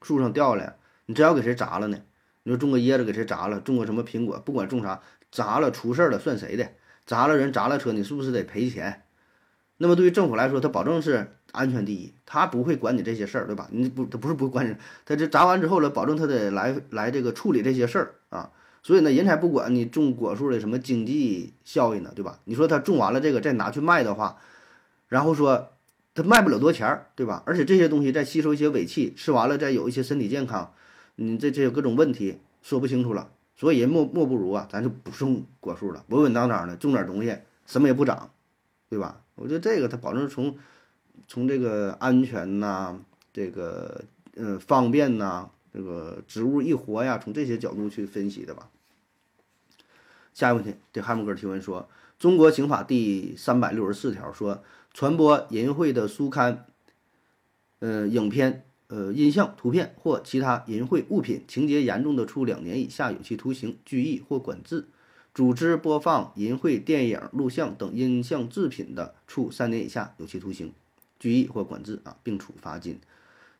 [0.00, 0.76] 树上掉下来？
[1.04, 1.98] 你真要给谁砸了呢？
[2.44, 3.60] 你说种个椰子给谁砸了？
[3.60, 4.38] 种个什么苹果？
[4.38, 6.66] 不管种啥，砸了出事儿了算谁的？
[7.04, 9.02] 砸了人砸了车，你是不是得赔钱？
[9.78, 11.32] 那么对于政府来说，它保证是。
[11.52, 13.66] 安全第一，他不会管你这些事儿，对吧？
[13.72, 18.50] 你不，他不是不管你，他这砸完之后了，保证他得来来这个处理这些事儿啊。
[18.82, 22.40] 所以呢，人才不管你种果树的什么经济效益呢，对吧？
[22.44, 24.36] 你说他种完了这个再拿去卖的话，
[25.08, 25.70] 然后说
[26.14, 27.42] 他卖不了多钱儿，对吧？
[27.46, 30.74] 而且这些东西再吸收一些尾气，吃完了再有一些身体健康，
[31.14, 33.30] 你这这有各种问题说不清楚了。
[33.54, 37.34] 所以莫莫不如啊，咱就不种果树了，稳稳当当的种点东西，
[37.64, 38.28] 什么也不长，
[38.90, 39.22] 对吧？
[39.36, 40.58] 我觉得这个他保证从。
[41.28, 43.00] 从这个安全呐，
[43.32, 44.04] 这个
[44.36, 48.68] 呃方便呐，这个植物易活呀，从这些角度去分析的吧。
[50.34, 56.66] 下一个问题，对汉姆哥提问说：中国刑法第三百六十四条说，传播淫秽的书刊、
[57.78, 64.82] 呃影片、呃音像、图片或其他淫秽物品，情节严重的，处两年以下有期徒刑、拘役或管制；
[65.36, 70.72] 组织播放淫秽电影、录像等音像制品的，处三年以下有期徒刑。
[71.20, 72.94] 拘役或管制啊，并处罚金；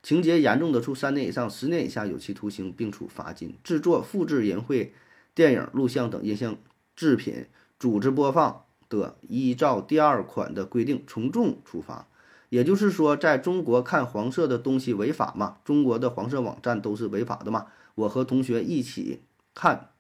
[0.02, 3.54] 情节严重的，处三年以上十年以下有期徒刑，并处罚金。
[3.62, 4.88] 制作、复制淫秽
[5.34, 6.56] 电影、录像等音像
[6.94, 7.44] 制品，
[7.78, 12.08] 组织播放的，依照第二款的规定从重处罚。
[12.48, 15.58] 也就是说，在中国看黄色的东西违法嘛？
[15.62, 17.66] 中国的黄色网站都是违法的嘛？
[17.96, 19.20] 我和同学一起
[19.54, 19.90] 看，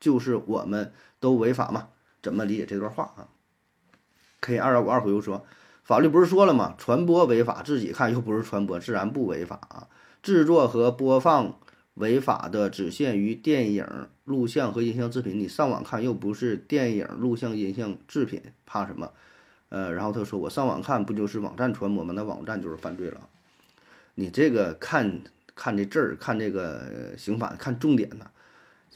[0.00, 1.88] 就是我们都违法嘛？
[2.22, 3.28] 怎么理解这段话啊
[4.40, 5.44] ？K 二幺五二回复说。
[5.84, 6.74] 法律不是说了吗？
[6.78, 9.86] 传播违法，自己看又不是传播，自然不违法啊。
[10.20, 11.60] 制作和播放
[11.94, 13.86] 违法的只限于电影、
[14.24, 19.12] 录像和音像制品，你上网看又不是电影、录像、音像制品，怕什么？
[19.68, 22.12] 呃，然后他说我上网看不就是网站传播吗？
[22.16, 23.20] 那网站就是犯罪了。
[24.16, 25.20] 你这个看
[25.54, 28.28] 看这字儿，看这个刑法，看重点呢。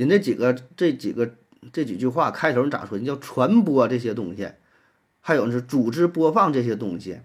[0.01, 1.35] 人这几个这几个
[1.75, 2.97] 这几句话开头你咋说？
[2.97, 4.49] 你叫传播这些东西。
[5.21, 7.21] 还有是组织播放这些东西，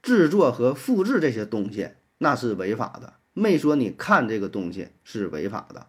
[0.00, 5.88] 制作和复制这些东西那是违法的，没说你看这个东西是违法的。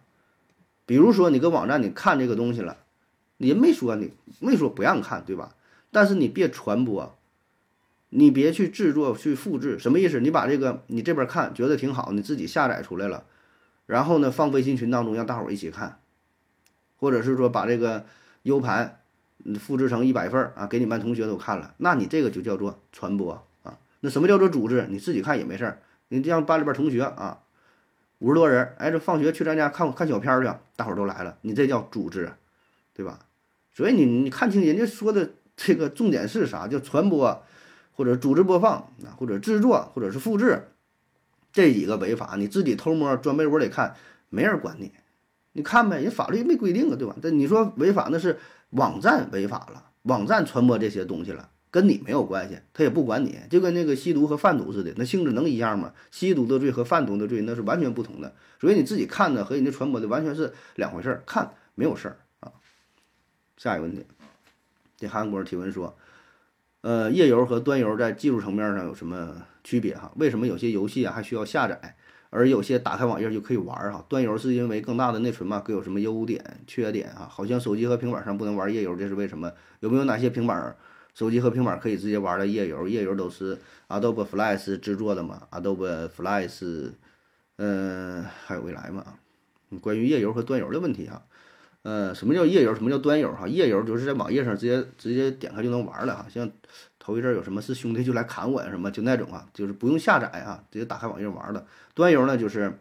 [0.84, 2.78] 比如说你搁网站你看这个东西了，
[3.38, 5.54] 人没说你没说不让看，对吧？
[5.92, 7.16] 但是你别传播，
[8.08, 10.18] 你别去制作去复制，什么意思？
[10.18, 13.24] 你把这个你这边看觉得挺好，你自己下载出来了，
[13.86, 15.98] 然后呢放微信群当中让大伙儿一起看，
[16.96, 18.04] 或者是说把这个
[18.42, 19.00] U 盘
[19.58, 23.78] 复制成一百份儿啊，给你班同学都看了，那你这个就叫做传播啊。
[24.00, 24.86] 那什么叫做组织？
[24.88, 27.40] 你自己看也没事儿，你让班里边同学啊，
[28.18, 32.32] 五十多人，哎，这放学去咱家看看小片儿去，大伙儿都来了，你这叫组织，
[32.94, 33.18] 对吧？
[33.72, 35.30] 所以你你看清人家说的。
[35.56, 36.66] 这个重点是啥？
[36.66, 37.44] 叫传播，
[37.94, 38.72] 或者组织播放
[39.04, 40.66] 啊，或者制作，或者是复制，
[41.54, 42.34] 这几个违法。
[42.36, 43.96] 你自己偷摸钻被窝里看，
[44.28, 44.92] 没人管你，
[45.52, 47.16] 你看呗，人法律没规定啊，对吧？
[47.22, 48.38] 但你说违法那是
[48.70, 55.94] 网站违法了，网站传播这些东西了，跟你没有关系，他也不管你，就跟那个吸毒和贩毒似的，那性质能一样吗？
[56.10, 62.52] 吸毒的罪和贩毒的罪那是完全不同的，所以你自己看的和人家传播的完全是两回事儿，看没有事儿啊。
[63.56, 64.04] 下一个问题。
[64.96, 65.96] 这韩国提问说
[66.82, 69.96] ：“呃，页游和端游在技术层面上有什么区别？
[69.96, 71.96] 哈，为什么有些游戏啊还需要下载，
[72.30, 73.92] 而有些打开网页就可以玩？
[73.92, 75.58] 哈，端游是因为更大的内存嘛？
[75.58, 77.08] 各有什么优点、缺点？
[77.10, 77.26] 啊？
[77.28, 79.50] 好像手机和平板上不能玩页游，这是为什么？
[79.80, 80.76] 有没有哪些平板、
[81.14, 82.86] 手机和平板可以直接玩的页游？
[82.86, 86.92] 页游都是 Adobe Flash 制作的嘛？Adobe Flash，
[87.56, 89.04] 嗯，还有未来嘛？
[89.80, 91.22] 关于页游和端游的问题，哈。”
[91.84, 92.74] 呃，什么叫页游？
[92.74, 93.30] 什么叫端游？
[93.34, 96.26] 哈，页游就是在网页上直接直接点开就能玩了哈。
[96.30, 96.50] 像
[97.04, 101.66] 头一阵有什么是兄弟就来砍我呀什么，就那种啊，就是不用下载啊，直接打开网页玩的。
[101.92, 102.78] 端游呢，就是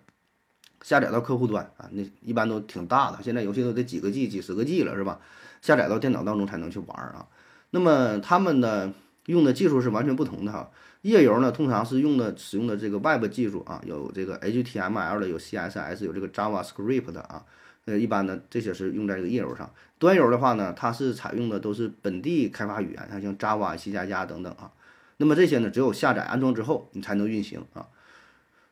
[0.82, 5.20] 下载到客户端啊，那一般都挺大的，现在游戏都得几个 G、几十个 G 了是吧？
[5.62, 7.28] 下载到电脑当中才能去玩啊。
[7.72, 8.94] 那么他们呢
[9.26, 10.72] 用的技术是完全不同的哈。
[11.02, 17.44] 页游呢通常是用的使用的这个 Web 技术啊，有这个 HTML 的，有 CSS，有这个 JavaScript 的啊。
[17.86, 19.70] 呃，一般的这些是用在这个页游上，
[20.00, 24.72] 端游的话呢，它是采用的都是本地开发语言，像像 Java、C 加加等等啊。
[25.18, 27.88] 那么这些呢，只有下载安装之后，你才能运行啊。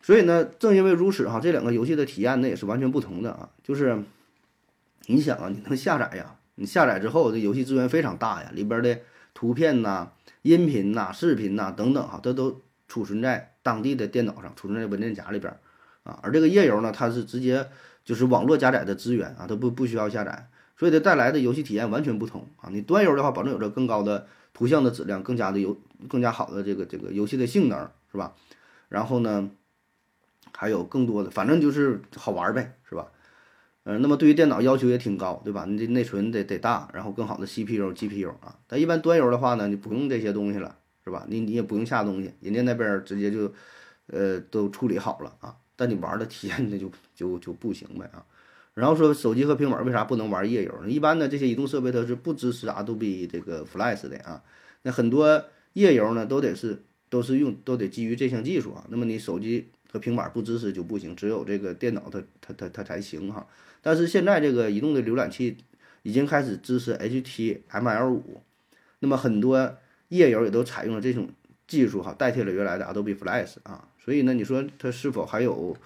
[0.01, 3.49] 所以呢，正因为如此哈，这两个游戏的体验呢也是完全不同的啊。
[3.61, 4.01] 就是
[5.07, 6.37] 你想啊，你能下载呀？
[6.55, 8.97] 你下载之后，这游戏资源非常大呀，里边的
[9.33, 10.09] 图片呐、
[10.43, 15.53] 音频呐、视频呐等等哈，这都储存在当地的电脑上，储存在文件夹里边
[16.03, 16.17] 啊。
[16.23, 17.67] 而这个页游呢，它是直接。
[18.03, 22.69] 就是网络加载的资源啊，它不不需要下载，所以它带来的游戏体验完全不同啊。
[22.71, 28.33] 你端游的话，保证有着更高的图像的质量，更加的游更加好的这个这个游戏的性能，是吧？
[28.89, 29.49] 然后呢，
[30.53, 33.07] 还有更多的，反正就是好玩呗，是吧？
[33.83, 35.65] 嗯，那么对于电脑要求也挺高，对吧？
[35.67, 38.59] 你这内存得得大，然后更好的 CPU、GPU 啊。
[38.67, 41.25] 但一般端游的话呢，你不用这些东西了，是吧？
[41.27, 43.51] 你你也不用下东西，人家那边直接就
[44.07, 45.55] 呃都处理好了啊。
[45.81, 48.23] 但你玩的体验那就就就不行呗啊，
[48.75, 50.87] 然后说手机和平板为啥不能玩页游呢？
[50.87, 54.43] 一般的这些移动设备它是不支持 Adobe 这个 Flash 的啊，
[54.83, 58.85] 那很多页游呢都得是都是用都得基于这项技术啊。
[58.89, 63.47] 那么你手机和平板不支持就不行，只有这个电脑它它它它才行哈。
[63.81, 65.57] 但是现在这个移动的浏览器
[66.03, 68.21] 已经开始支持 HTML5，
[68.99, 69.77] 那么很多
[70.09, 71.27] 页游也都采用了这种
[71.65, 73.87] 技术哈，代替了原来的 Adobe Flash 啊。
[74.03, 75.77] 所以呢，你说它是否还有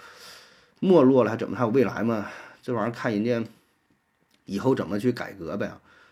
[0.80, 2.28] 没落了，还怎么还有未来吗？
[2.62, 3.44] 这玩意儿看人家
[4.46, 5.72] 以后怎么去改革呗。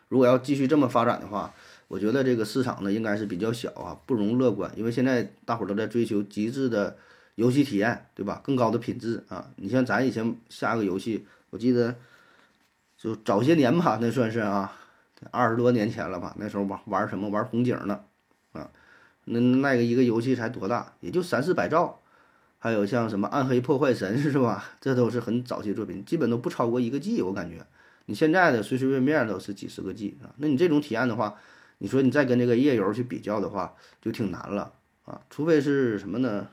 [0.10, 1.54] 如果要继续这么发展的话，
[1.88, 4.72] 我觉得这个市场呢应该是比较小啊，不容乐观。
[4.76, 6.98] 因为现在大伙儿都在追求极致的
[7.36, 8.42] 游戏体验，对吧？
[8.44, 9.50] 更高的品质啊。
[9.56, 11.96] 你像咱以前下个游戏，我记得
[12.98, 14.76] 就早些年吧，那算是啊，
[15.32, 16.36] 二十多年前了吧。
[16.38, 17.30] 那时候玩玩什么？
[17.30, 18.02] 玩红警呢？
[19.26, 22.02] 那那个一个游戏才多大，也就三四百兆，
[22.60, 24.72] 还有像什么暗黑破坏神 是吧？
[24.82, 27.22] 这都是很早期作品，基本都不超过一个 G。
[27.22, 27.66] 我感觉
[28.06, 30.36] 你现在的随随便便都是几十个 G 啊。
[30.38, 31.36] 那你这种体验的话，
[31.78, 34.74] 你说你再跟这个页游去比较的话，就挺难了
[35.06, 35.22] 啊。
[35.30, 36.48] 除非是什么呢？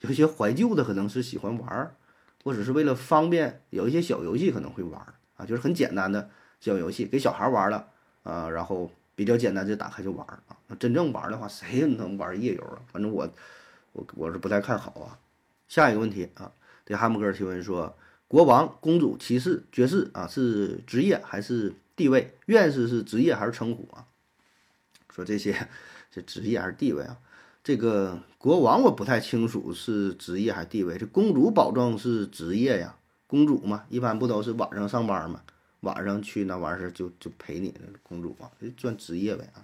[0.00, 1.94] 有一些怀旧的可能是喜欢玩儿，
[2.42, 6.28] 或者是为了方便，有一些小游戏可能会玩儿啊，就是很简单的
[6.58, 7.86] 小游戏给小孩玩了
[8.24, 8.90] 啊，然后。
[9.14, 10.56] 比较简单，就打开就玩儿啊。
[10.68, 12.80] 那真正玩的话，谁能玩页游啊？
[12.90, 13.28] 反正我，
[13.92, 15.18] 我我是不太看好啊。
[15.68, 16.52] 下一个问题啊，
[16.84, 17.96] 这哈姆哥提问说：
[18.28, 22.34] 国王、公主、骑士、爵士啊，是职业还是地位？
[22.46, 24.06] 院士是职业还是称呼啊？
[25.14, 25.68] 说这些
[26.10, 27.18] 这职业还是地位啊？
[27.62, 30.98] 这个国王我不太清楚是职业还是地位。
[30.98, 32.96] 这公主保证是职业呀，
[33.26, 35.42] 公主嘛，一般不都是晚上上班吗？
[35.82, 37.72] 晚上去那玩意儿就就陪你
[38.02, 39.62] 公主嘛，就算职业呗啊。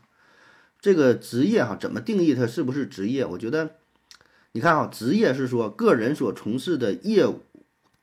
[0.80, 3.26] 这个职业哈怎么定义它是不是职业？
[3.26, 3.76] 我觉得，
[4.52, 7.40] 你看哈，职业是说个人所从事的业务，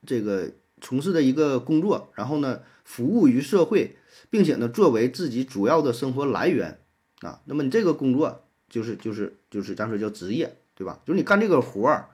[0.05, 0.51] 这个
[0.81, 3.95] 从事的一个工作，然后呢服务于社会，
[4.29, 6.79] 并且呢作为自己主要的生活来源
[7.21, 7.41] 啊。
[7.45, 11.01] 那么你这个工作就是就是就是咱说叫职业，对吧？
[11.05, 12.09] 就是你干这个活儿，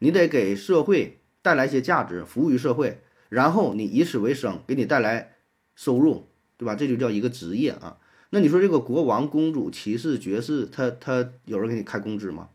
[0.00, 5.33] 你得给社会带来一些价值，服务于社会，然后你以此为生，给你带来
[5.74, 6.74] 收入，对吧？
[6.74, 7.98] 这就叫一个职业啊。
[8.30, 12.48] 那你说这个国王、公主、骑士、爵士，他他有人给你开工资吗？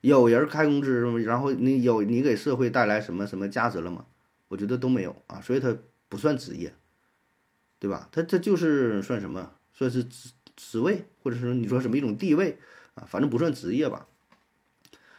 [0.00, 4.06] 有人开工资，然后你有你给社会带来什么什么价值了吗？
[4.46, 5.76] 我觉得都没有啊，所以他
[6.08, 6.72] 不算职业，
[7.78, 8.08] 对吧？
[8.12, 9.52] 他他就是算什么？
[9.74, 12.58] 算是职职位，或者说你说什么一种地位
[12.94, 13.04] 啊？
[13.08, 14.06] 反正不算职业吧。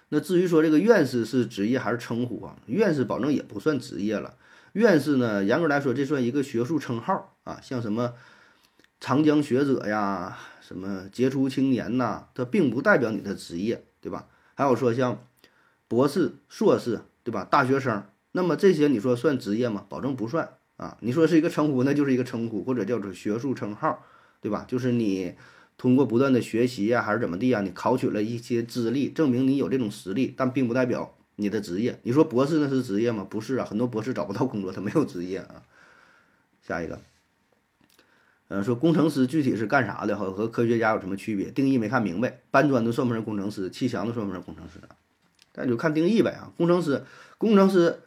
[0.09, 2.57] 那至于说这个院士是职业还是称呼啊？
[2.65, 4.37] 院士保证也不算职业了。
[4.73, 8.13] 院士呢，严格来说这算一个学术称号啊，像什么。
[9.01, 14.27] 长江学者呀，什么杰出青年呐，它并不代表你的职业，对吧？
[14.55, 15.23] 还有说像
[15.87, 17.47] 博士、硕士，对吧？
[17.49, 18.03] 大学生，
[18.33, 19.85] 那么这些你说算职业吗？
[19.87, 20.97] 保证不算啊！
[20.99, 24.03] 你说是一个称呼，那就是一个称呼，或者叫做学术称号，
[24.41, 24.65] 对吧？
[24.67, 25.33] 就是你
[25.77, 31.97] 通过不断的学习呀，还是怎么地呀，你考取了一些资历，证明你有这种实力，但并不代表你的职业。
[32.03, 33.25] 你说博士那是职业吗？
[33.27, 35.63] 不是啊，很多博士找不到工作，他没有职业啊。
[36.61, 36.99] 下一个。
[38.49, 40.17] 嗯，说工程师具体是干啥的？
[40.17, 41.49] 和和科学家有什么区别？
[41.51, 42.41] 定义没看明白。
[42.51, 43.69] 搬砖都算不上工程师？
[43.69, 44.95] 砌墙都算不上工程师啊？
[45.55, 46.51] 那就看定义呗啊。
[46.57, 47.03] 工程师，
[47.37, 47.99] 工程师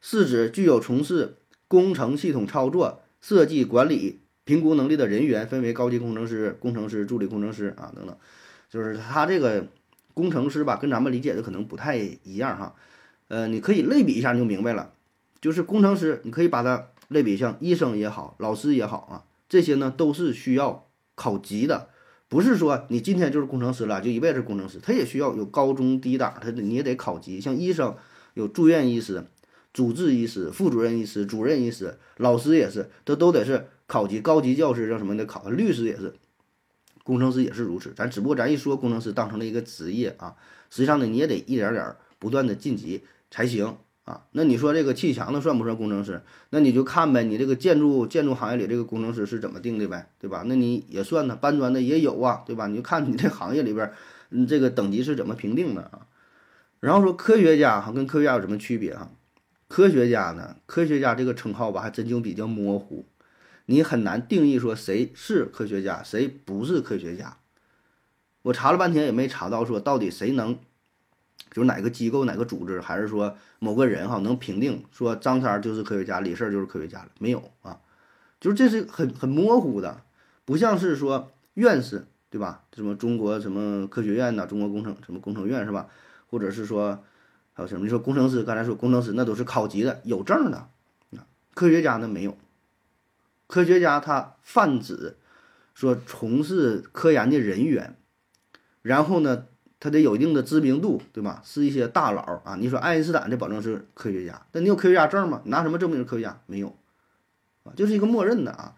[0.00, 1.36] 是指具有从事
[1.68, 8.16] 工程系统操作、设计、管理、评估能力的人员，分为高级工程师、工程师、助理工程师啊等等。
[8.70, 9.68] 就是他这个
[10.14, 12.74] 工程师吧，跟咱们理解的可能不太一样哈。
[13.28, 14.92] 呃，你可以类比一下你就明白了。
[15.40, 19.24] 就是工程师，你可以把它类比像医生也好，老师也好啊。
[19.48, 21.88] 这些呢都是需要考级的，
[22.28, 27.40] 不是说你今天就是工程师了就一辈子工程师，他也需要有高中低档，他你也得考级。
[27.40, 27.94] 像医生
[28.32, 29.24] 有住院医师、
[29.72, 34.20] 主治医师、副主任医师、主任医师，老师也是，这都得是考级。
[34.20, 35.50] 高级教师叫什么得考？
[35.50, 36.14] 律师也是，
[37.04, 37.92] 工程师也是如此。
[37.94, 40.34] 咱只不过咱一说工程师当成了一个职业啊，
[40.68, 43.76] 实际上呢你也得一点点不断的晋级才行。
[44.04, 46.20] 啊，那你说这个砌墙的算不算工程师？
[46.50, 50.44] 那你就看呗，你这个建筑建筑行业里这个工程师是怎么定的呗，对吧？
[50.46, 52.66] 那你也算呢，搬砖的也有啊，对吧？
[52.66, 53.90] 你就看你这行业里边，
[54.28, 56.06] 嗯，这个等级是怎么评定的啊？
[56.80, 59.10] 然后说科学家哈，跟科学家有什么区别啊？
[59.68, 63.06] 科学家呢，科学家这个称号吧，还真就比较模糊，
[63.66, 67.36] 你很难定义说谁是科学家，谁不是科学家。
[68.42, 70.58] 我查了半天也没查到说到底谁能。
[71.50, 77.08] 就是哪个机构、哪个组织，还是说某个人哈，能评定说张三就是科学家，李四就是科学家了？
[77.20, 77.78] 没有啊，
[78.40, 80.02] 就是这是很很模糊的，
[80.44, 82.64] 不像是说院士对吧？
[82.74, 85.88] 什么中国什么科学院呐，中国工程什么工程院是吧？
[86.28, 87.04] 或者是说
[87.52, 87.84] 还有什么？
[87.84, 90.56] 你说工程师，刚才说工程师那都是考级的，有证的
[91.12, 91.24] 啊。
[91.54, 92.36] 科学家那没有，
[93.54, 95.14] 科学家他泛指
[95.74, 97.96] 说从事科研的人员，
[98.82, 99.46] 然后呢？
[99.78, 101.40] 他得有一定的知名度，对吧？
[101.44, 102.56] 是一些大佬啊。
[102.58, 105.42] 你说爱因斯坦，这保证是科学家，但你有科学家证吗？
[105.44, 106.40] 拿什么证明是科学家？
[106.46, 106.74] 没有，
[107.62, 108.74] 啊，就是一个默认的啊。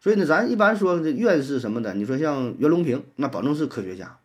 [0.00, 4.16] 所以呢，咱一般说这院士什么的，你说像袁隆平，那保证是科学家，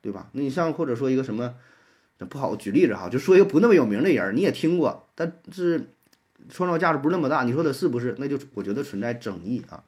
[0.00, 0.30] 对吧？
[0.32, 1.56] 那你像或者说一个什么，
[2.28, 5.88] 不好举例子哈，就说一个不那么有名的人，你也听过，但是
[6.48, 8.14] 创造价值不是那么大，你说的是不是？
[8.18, 9.84] 那就我觉得存在争议啊。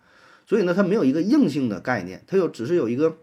[0.46, 3.18] 所以呢，它没有一个硬性的概念，它有只是有一个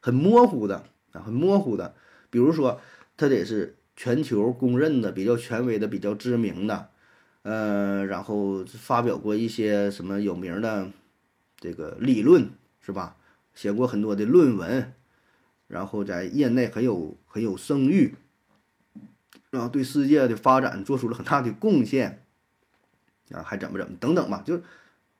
[0.00, 0.84] 很模糊的。
[1.12, 1.92] 啊，很模糊的，
[2.30, 2.80] 比如说，
[3.16, 6.90] 他得是全球公认的、比较权威的、比较知名的，
[7.42, 10.88] 呃，然后发表过一些什么有名的
[11.58, 12.48] 这个理论，
[12.80, 13.16] 是吧？
[13.56, 14.92] 写过很多的论文，
[15.66, 18.14] 然后在业内很有很有声誉，
[19.50, 22.24] 然后对世界的发展做出了很大的贡献，
[23.32, 24.60] 啊，还怎么怎么等等吧，就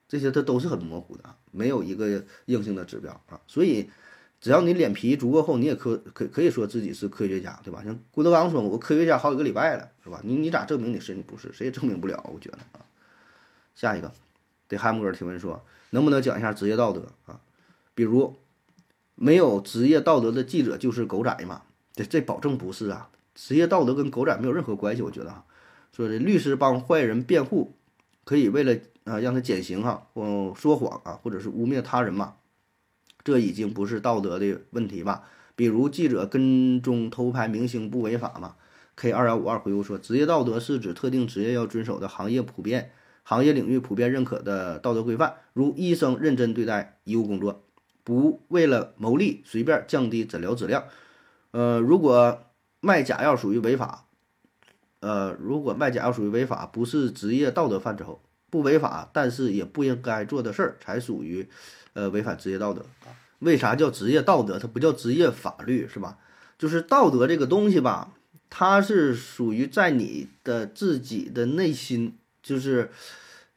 [0.07, 3.89] 这些，它都是很模糊的，没有一个硬性的指标啊，所以。
[4.43, 7.83] 只要你脸皮足够厚，你也可可可以说自己是科学家，对吧？
[7.85, 11.13] 像郭德纲说：“我科学家好几个礼拜了，是吧？”你你咋证明你是？
[11.13, 11.53] 你不是？
[11.53, 12.81] 谁也证明不了，我觉得啊。
[13.75, 14.11] 下一个，
[14.67, 17.39] 对汉姆哥提问说：“能不能讲一下职业道德啊？
[17.93, 18.35] 比如，
[19.13, 21.61] 没有职业道德的记者就是狗仔嘛？
[21.93, 23.11] 这这保证不是啊！
[23.35, 25.45] 职业道德跟狗仔没有任何关系，我觉得哈。
[25.95, 27.73] 说这律师帮坏人辩护，
[28.23, 32.35] 可以为了啊让他减刑哈，或说谎啊，或者是污蔑他人嘛。”
[33.23, 35.23] 这已经不是道德的问题吧？
[35.55, 38.55] 比如记者跟踪偷拍明星不违法吗
[38.95, 47.63] ？K 二幺五二回复说，职业道德是指特定职业要遵守的行业普遍、行业领域普遍认可的道德规范，如医生认真对待医务工作，
[48.03, 50.85] 不为了牟利随便降低诊疗质量。
[51.51, 52.41] 呃，如果
[52.81, 54.07] 卖假药属于违法，
[54.99, 58.19] 呃，如果卖假药属于违法，不是职业道德范畴，
[58.49, 61.47] 不违法，但是也不应该做的事儿，才属于
[61.93, 63.15] 呃违反职业道德啊。
[63.39, 64.59] 为啥叫职业道德？
[64.59, 66.17] 它不叫职业法律，是吧？
[66.57, 68.13] 就是道德这个东西吧，
[68.49, 72.91] 它是属于在你的自己的内心，就是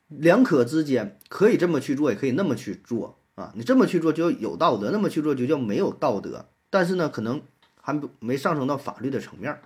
[0.09, 3.53] 两可之间，可以这么去做，也可以那么去做啊。
[3.57, 6.47] 你这么去做就有道德，那么去做就叫没有道德。
[6.71, 7.43] 但是呢，可能
[7.85, 9.61] 还没上升到法律的层面，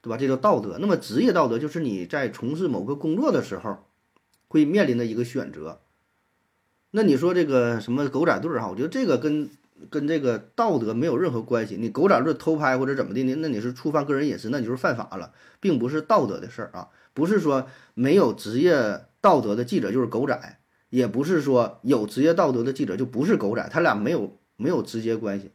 [0.00, 0.16] 对吧？
[0.16, 0.78] 这叫道德。
[0.80, 3.84] 那么职业道德就是你在从事某个工作的时候
[4.46, 5.80] 会面临的一个选择。
[6.92, 8.68] 那你说这个什么狗仔队儿哈？
[8.68, 9.50] 我觉得这个跟
[9.90, 11.76] 跟这个道德没有任何关系。
[11.76, 13.34] 你狗仔队偷拍或者怎么的呢？
[13.40, 16.88] 那你是触犯个人隐私，那你就是犯法了，并不是道德的事儿啊。
[17.12, 25.50] 不是说没有职业道德的记者就是狗仔，也不是说有职业道德的记者就不是狗仔，他俩没有没有直接关系。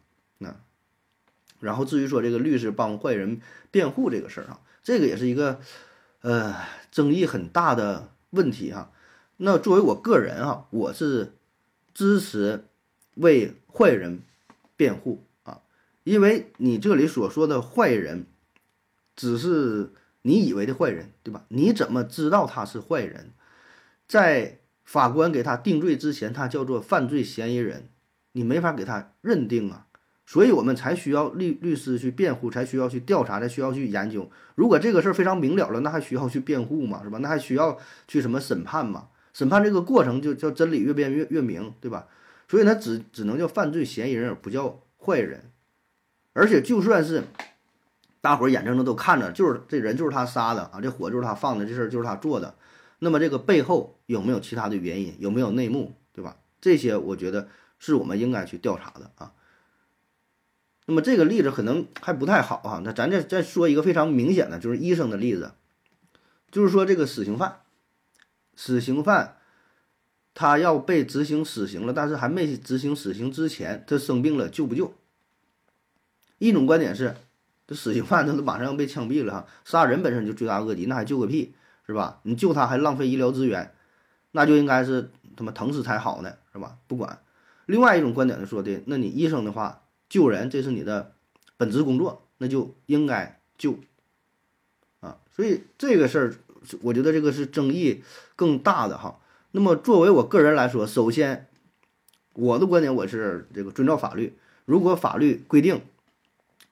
[1.64, 3.40] 然后至于说这个律师帮坏人
[3.72, 5.62] 辩护这个事儿啊，这个也是一个
[6.22, 6.56] 呃
[6.92, 8.92] 争议很大的问题哈。
[9.38, 11.34] 那作为我个人啊，我是
[11.94, 12.66] 支持
[13.16, 14.22] 为坏人
[14.76, 15.62] 辩护啊，
[16.04, 18.28] 因为你这里所说的坏人，
[19.16, 19.92] 只是
[20.22, 21.46] 你以为的坏人，对吧？
[21.48, 23.32] 你怎么知道他是坏人？
[24.08, 27.90] 在法官给他定罪之前，他叫做犯罪嫌疑人，
[28.34, 29.88] 你没法给他认定啊。
[30.26, 34.30] 所以我们才需要律律师去辩护，才需要去调查，才需要去研究。
[34.56, 37.02] 如果这个事儿非常明了了，那还需要去辩护吗？
[37.04, 37.18] 是吧？
[37.20, 39.10] 那还需要去什么审判吗？
[39.34, 42.08] 审判这个过程就叫真理越辩越越明，对吧？
[42.48, 45.52] 所以他只只能叫犯罪嫌疑人，而不叫坏人。
[46.34, 47.24] 而且就算是
[48.22, 52.56] 大伙儿眼睁睁都看着，就是这人就是他杀的啊，这火就是他放的，这事儿就是他做的。
[53.00, 55.16] 那么这个背后有没有其他的原因？
[55.20, 55.94] 有没有内幕？
[56.14, 56.38] 对吧？
[56.62, 57.50] 这些我觉得
[57.80, 59.34] 是我们应该去调查的啊。
[60.86, 65.54] 那么这个例子可能还不太好啊，那咱再再说一个非常明显的，就是医生的例子，
[66.52, 67.60] 就是说这个死刑犯。
[68.56, 69.38] 死刑犯，
[70.34, 74.94] 他要被执行死刑了，但是还没执行死刑之前，他生病了，救不救？
[76.38, 77.16] 一种观点是，
[77.66, 81.56] 这死刑犯他都马上要被枪毙了哈，杀人本身就罪大恶极，那还救个屁，
[81.88, 82.20] 是吧？
[82.24, 83.74] 你救他还浪费医疗资源，
[84.32, 86.78] 那就应该是他妈疼死才好呢，是吧？
[86.88, 87.20] 不管。
[87.66, 89.83] 另外一种观点就说的，那你医生的话，
[90.14, 91.14] 救人这是你的
[91.58, 93.80] 本职工作，那就应该救
[95.00, 95.18] 啊。
[95.36, 96.36] 所以这个事儿。
[96.82, 98.06] 我觉得这个是争议
[98.38, 99.20] 更大的哈。
[99.52, 101.50] 那么作为我个人来说，首先
[102.32, 104.38] 我的观点我是这个遵照法律。
[104.64, 105.82] 如果法律规定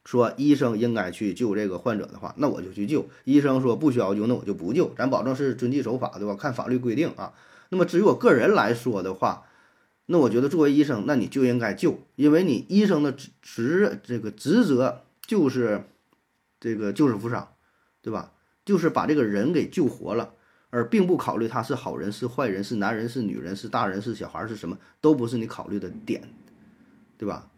[0.05, 3.09] 说医生应该去救这个患者的话，那我就去救。
[3.25, 4.93] 医生说不需要救，那我就不救。
[4.97, 6.37] 咱保证是遵纪守法，对吧？
[6.39, 7.33] 看法律规定啊。
[7.67, 9.43] 那么至于我个人来说的话，
[10.12, 15.86] 那我觉得作为医生，那你就应该救，因为你医生的职职这个职责就是
[16.59, 17.53] 这个救死扶伤，
[18.01, 18.34] 对吧？
[18.66, 20.34] 就是把这个人给救活了，
[20.70, 26.22] 而并不考虑他是好人是坏人，是男人是女人，是大人是小孩，是什么都不是你考虑的点，
[27.18, 27.49] 对吧？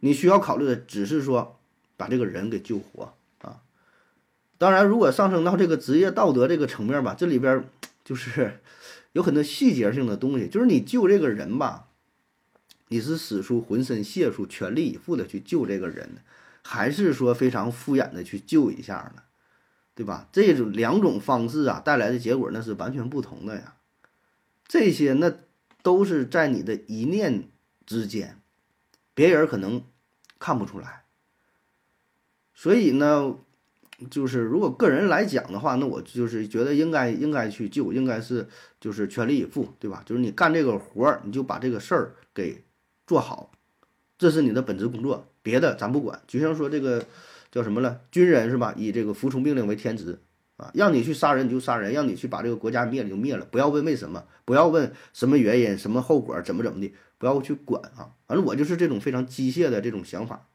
[0.00, 1.58] 你需要考虑的只是说
[1.96, 3.62] 把这个人给救活啊。
[4.58, 7.64] 当然，如果上升到这个职业道德这个层面吧，这里边
[8.04, 8.60] 就是
[9.12, 11.85] 有很多细节性的东西，就是你救这个人吧，
[12.88, 16.18] 你是使出浑身解数、全力以赴的去救这个人，
[16.62, 19.22] 还是说非常敷衍的去救一下呢？
[19.94, 20.28] 对吧？
[20.30, 23.76] 这种两种方式啊，带来的结果那是完全不同的呀。
[24.68, 25.32] 这些那
[25.82, 27.48] 都是在你的一念
[27.86, 28.38] 之间，
[29.14, 29.82] 别人可能
[30.38, 31.04] 看不出来。
[32.52, 33.36] 所以呢，
[34.10, 38.46] 就是如果个人来讲的话，那我就是觉得应该应该去救，应该是
[38.78, 40.02] 就是全力以赴，对吧？
[40.04, 42.62] 就是你干这个活儿，你就把这个事儿给
[43.06, 43.52] 做好，
[44.18, 46.20] 这是你的本职工作，别的咱不管。
[46.26, 47.04] 就像说这个。
[47.48, 48.00] 叫什么了？
[48.10, 48.74] 军人是吧？
[48.76, 50.18] 以这个服从命令为天职
[50.58, 58.12] 啊，让你去杀人你就杀人，让你去把这个国家灭了就灭了，不要问为什么，不要问什么原因、什么后果、怎么怎么的，不要去管啊。
[58.26, 60.46] 反正我就是这种非常机械的这种想法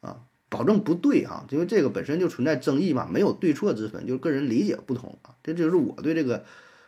[0.00, 5.34] 啊，保证不对啊，因为这个本身就存在争议嘛，没有对错之分，就是个人理解不同啊。
[5.42, 6.44] 这就是我对这个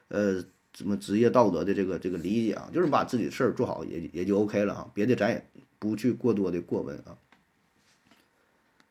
[0.08, 0.44] 呃
[0.76, 5.48] 什么职业道德的这个这个理解啊，就是把自己的事儿做好也也就 OK 了啊，别的咱也
[5.78, 7.16] 不去过多的过问啊。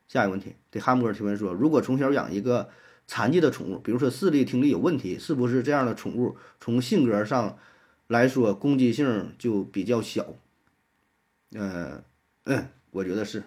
[0.08, 2.70] 下一个问题，对汉姆尔提问说：如果从小养一个
[3.06, 7.56] 残疾的宠物，比如说视力、听力有问题，是不是这样的宠物从性格上
[8.08, 10.34] 来说攻击性就比较小？
[11.52, 12.02] 嗯
[12.46, 13.44] 嗯，我觉得是。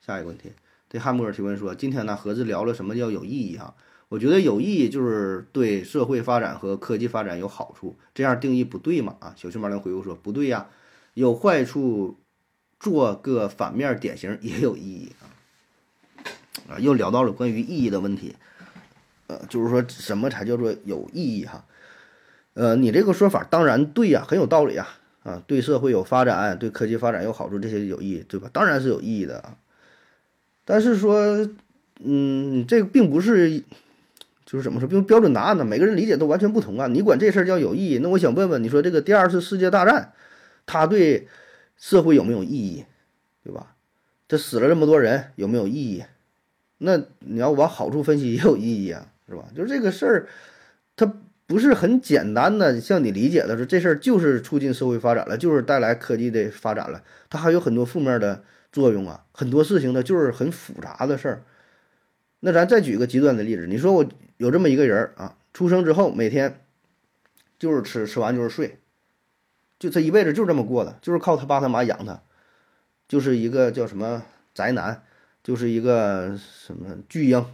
[0.00, 0.52] 下一个问题，
[0.88, 3.74] 对汉姆尔提问说：今天呢，盒子聊了什么叫有意义哈？
[4.12, 9.16] 我觉得有意义就是对社会发展和科技发展有好处，这样定义不对嘛？
[9.20, 10.66] 啊，小熊猫来回复说：不对呀，
[11.14, 12.18] 有坏处
[12.78, 15.24] 做个反面典型也有意义啊。
[16.68, 18.36] 啊，又聊到了关于意义的问题，
[19.28, 21.64] 呃，就是说什么才叫做有意义哈？
[22.52, 24.88] 呃，你这个说法当然对呀，很有道理呀，
[25.22, 28.50] 啊，对社会有发展，对科技发展有好处，这些有意义，对吧？
[28.52, 29.56] 当然是有意义的啊。
[30.66, 31.48] 但是说，
[32.04, 33.62] 嗯，这并不是，
[34.52, 35.64] 就是怎么说，用标准答案呢？
[35.64, 36.86] 每个人理解都完全不同啊。
[36.86, 40.12] 你管这事儿叫有意义，那我想问问，你说这个第二次世界大战，
[40.66, 41.26] 它对
[41.78, 42.84] 社会有没有意义，
[43.42, 43.74] 对吧？
[44.28, 46.04] 这死了这么多人，有没有意义？
[46.76, 49.44] 那你要往好处分析，也有意义啊，是吧？
[49.56, 50.28] 就是这个事儿，
[50.96, 51.10] 它
[51.46, 61.42] 不是很简单的，像你理解的说，这事儿就是促进社会发展了，就是带来科技的发展了，它还有很多负面的作用啊，很多事情呢就是很复杂的事儿。
[62.40, 64.04] 那咱再举个极端的例子，你说我
[64.42, 66.66] 有这么一个人啊，出生之后每天
[67.60, 68.80] 就是吃，吃完就是睡，
[69.78, 72.20] 就这一辈子就这么过的，就是靠他爸他妈养他，
[73.06, 75.04] 就是一个叫什么宅男。
[75.44, 77.44] 就是一个什么巨婴，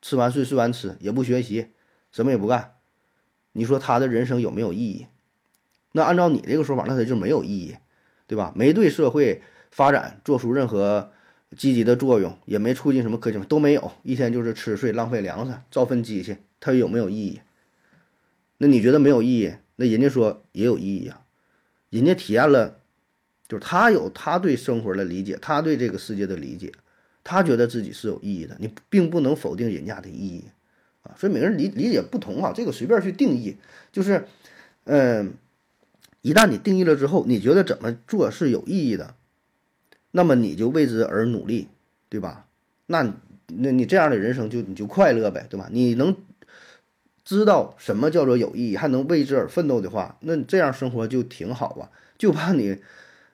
[0.00, 1.74] 吃完睡，睡完吃，也不学习，
[2.10, 2.76] 什么也不干。
[3.52, 5.06] 你说他的人生有没有意义？
[5.92, 7.76] 那按照你这个说法，那他就没有意义，
[8.26, 8.50] 对吧？
[8.56, 11.12] 没对社会发展做出任何
[11.56, 17.40] 积极的作用，也没促进什么科技都没有，一天就是吃睡，浪费粮食，造粪机器，他有没有意义？
[18.58, 19.52] 那你觉得没有意义？
[19.76, 21.20] 那人家说也有意义啊，
[21.90, 22.78] 人家体验了，
[23.46, 26.72] 就是他有他对生活的理解，他对这个世界的理解。
[27.28, 30.44] 他觉得自己是有意义的，你并不能否定人家的意义，
[31.02, 33.56] 啊，所以每个人理理解不同啊，这个随便去定义，
[33.90, 34.28] 就是，
[34.84, 35.34] 嗯，
[36.22, 39.16] 一旦你定义了之后，你觉得怎么做是有意义的，
[40.16, 41.68] 那么你就为之而努力，
[42.08, 42.46] 对吧？
[42.86, 43.14] 那
[43.48, 45.68] 那你这样的人生就你就快乐呗，对吧？
[45.70, 46.16] 你能
[47.22, 52.78] 知道什么叫做有意义，还能为之而奋斗的话，那你这样生活就挺好啊，就怕你。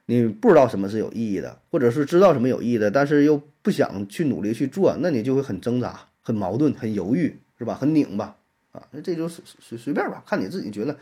[0.06, 7.78] 你不知道什么是有意义的，或者是知道什么有意义的，但是又不想去努力去做，那你就会很挣扎、很矛盾、很犹豫，是吧？
[7.80, 8.36] 很拧巴
[8.72, 8.82] 啊！
[8.90, 10.98] 那这就随随随便吧，看你自己觉得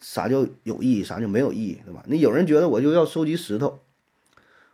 [0.00, 2.02] 啥叫有意义，啥叫没有意义，对吧？
[2.08, 3.78] 你有人觉得我就要收集石头，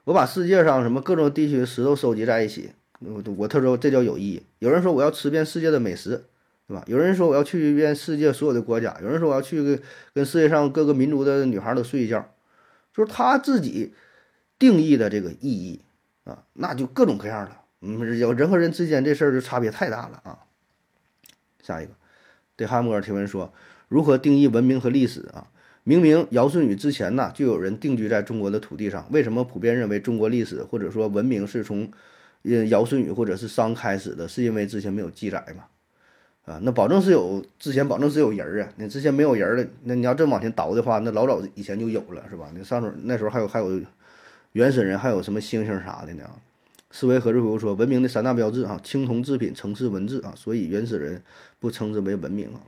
[0.04, 4.42] 我把世界上什么各种地区的石头收集在一起，我我他说这叫有意义。
[4.58, 6.24] 有人说我要吃遍世界的美食，
[6.68, 6.84] 对吧？
[6.86, 9.80] 有人说我要去一遍世界所有的国家，有人说我要去
[10.12, 12.30] 跟世界上各个民族的女孩都睡一觉。
[12.92, 13.92] 就是他自己
[14.58, 15.80] 定义的这个意义
[16.24, 17.62] 啊，那就各种各样了。
[17.80, 20.38] 嗯，有人和人之间这事儿就差别太大了啊。
[21.62, 21.92] 下一个，
[22.56, 23.52] 对汉姆尔提问说：
[23.88, 25.48] 如何定义文明和历史啊？
[25.84, 31.88] 明明尧舜禹之前呢，就有人定居在中国的土地上，为什么普遍认为中国历史或者说文明是从
[32.42, 34.26] 呃尧舜禹或者是商开始的？
[34.26, 35.64] 是因为之前没有记载嘛？
[36.46, 42.50] 啊，那保证是有之前保证是有人啊，那之前没有人儿的，那你要这么往前倒的话，那老早以前就有了，是吧？
[42.54, 43.80] 那上时候那时候还有还有
[44.52, 46.28] 原始人，还有什么猩猩啥的呢？
[46.90, 51.22] 思维何志福说，文明的三大标志啊，青铜制品、城市文字啊，所以原始人
[51.58, 52.60] 不称之为文明啊。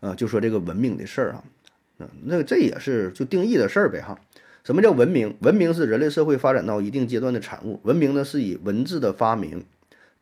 [0.00, 1.44] 啊，就说这个文明的事儿啊，
[2.24, 4.18] 那这也是就定义的事儿呗哈。
[4.62, 5.36] 什么叫文明？
[5.40, 9.64] 文明是人类社会发展到一定阶段的产物，文明呢是以文字的发明。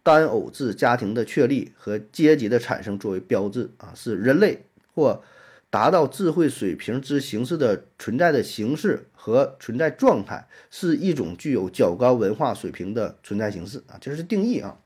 [0.02, 4.64] 单偶制家庭的确立和阶级的产生作为标志啊，是人类
[4.94, 5.22] 或
[5.68, 14.78] 达到智慧水平之形式的存在的形式和存在状态，是一种具有较高文化水平的存在形式啊，这是定义啊。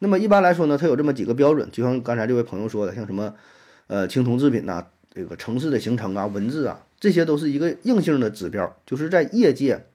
[0.00, 3.32] 那么一般来说呢，它有这么几个标准，就像刚才这位朋友说的，像什么
[3.86, 9.86] 呃青铜制品呐，这个城市的形成啊，文字啊，这些都是一个硬性的指标，就是在业界。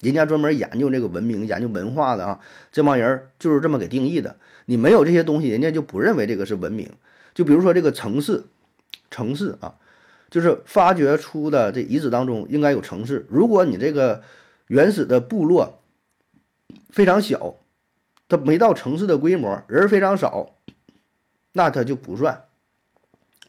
[0.00, 2.38] 人家专门研究这个文明、研究文化的啊，
[2.70, 4.36] 这帮人就是这么给定义的。
[4.66, 6.90] 你没有这些东西，人家就不认为这个是文明。
[7.34, 8.44] 就比如说这个城市，
[9.10, 9.76] 城市啊，
[10.28, 13.24] 就是发掘出的这遗址当中应该有城市。
[13.30, 14.22] 如果你这个
[14.66, 15.80] 原始的部落
[16.90, 17.56] 非常小，
[18.28, 20.56] 它没到城市的规模，人非常少，
[21.52, 22.42] 那它就不算。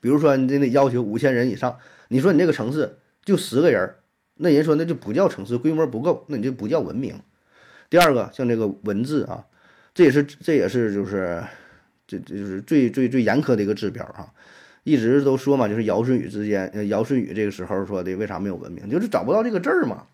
[0.07, 1.77] 比如说你这得要求五千人以上，
[2.07, 3.95] 你说你这个城市就十个人。
[4.35, 7.13] 那人说那就不叫城市，规模不够，那你就不叫文明。
[7.89, 9.43] 第二个，像这个文字啊，
[9.93, 11.43] 这也是这也是就是
[12.07, 14.31] 这这就是最最最严苛的一个指标啊。
[14.85, 18.89] 一直都说嘛，就是尧舜禹之间，尧舜禹这个时候说的，为啥没有文明？
[18.89, 20.07] 就是找不到这个字儿嘛。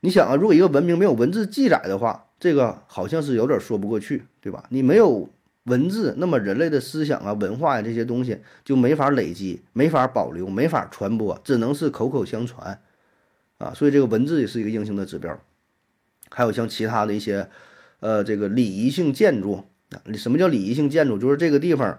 [0.00, 4.64] 你想啊，如果一个文明没有文字记载的话，这个好像是有点说不过去，对吧？
[4.70, 5.28] 你没有
[5.66, 12.80] 文字，那么人类的思想啊、文化呀这些东西就没法累积、没法保留、没法传播，只能是口口相传。
[13.58, 15.40] 啊，所以这个文字也是一个硬性的指标，
[16.28, 17.48] 还有像其他的一些，
[18.00, 21.16] 呃，这个礼仪性建筑啊，什么叫礼仪性建筑？
[21.16, 21.98] 就是这个地方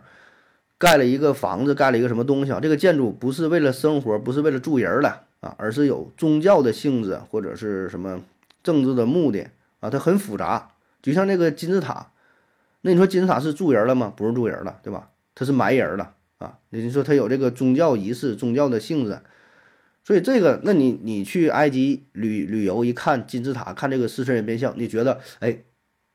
[0.78, 2.60] 盖了一个房子，盖了一个什么东西啊？
[2.62, 5.10] 这个建筑不是为了生活，不是为了住人的，
[5.40, 8.22] 啊，而是有宗教的性质或者是什么
[8.62, 9.50] 政治的目的
[9.80, 10.70] 啊，它很复杂。
[11.02, 12.12] 就像那个金字塔，
[12.88, 14.14] 那你说金字塔是住人了吗？
[14.16, 15.10] 不是住人了，对吧？
[15.36, 16.58] 它是埋人了啊。
[16.70, 19.20] 你说它有这个宗教仪式、宗教的性质，
[20.06, 25.66] 所以这个，那你你去埃及旅旅游一看金字塔，看这个狮身人面像，你觉得哎，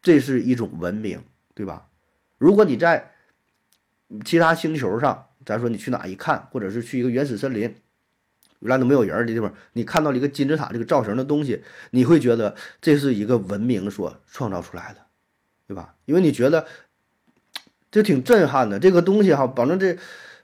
[0.01, 1.23] 这是一种文明，
[1.55, 1.89] 对吧？
[2.39, 3.12] 如果你在
[4.25, 7.61] 其他星球上，咱说你去哪一看，或者是去一个原始森林，
[8.61, 15.01] 原来都没有人的地方，你看到了一个金字塔这个造型的东西，你会觉得这是一个文明所创造出来的，
[15.67, 15.95] 对吧？
[16.05, 16.67] 因为你觉得
[17.91, 19.97] 这挺震撼的，这个东西哈，保证这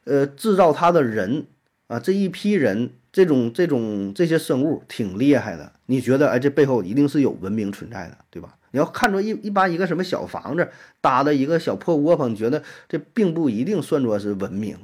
[0.04, 1.46] 呃制造它的人
[1.86, 8.56] 啊，这一批人，这种这种这些生物挺厉害的，你觉得哎，这背后一定是有文明存在的，对吧？
[8.70, 10.68] 你要看着一一般一个什么小房子
[11.00, 14.76] 搭的一个小破窝棚，你觉得这并不一定算作是文明，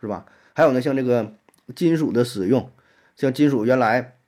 [0.00, 0.26] 是吧？
[0.52, 1.32] 还有呢，像这个
[1.74, 2.70] 金属的使用，
[3.16, 4.18] 像金属原来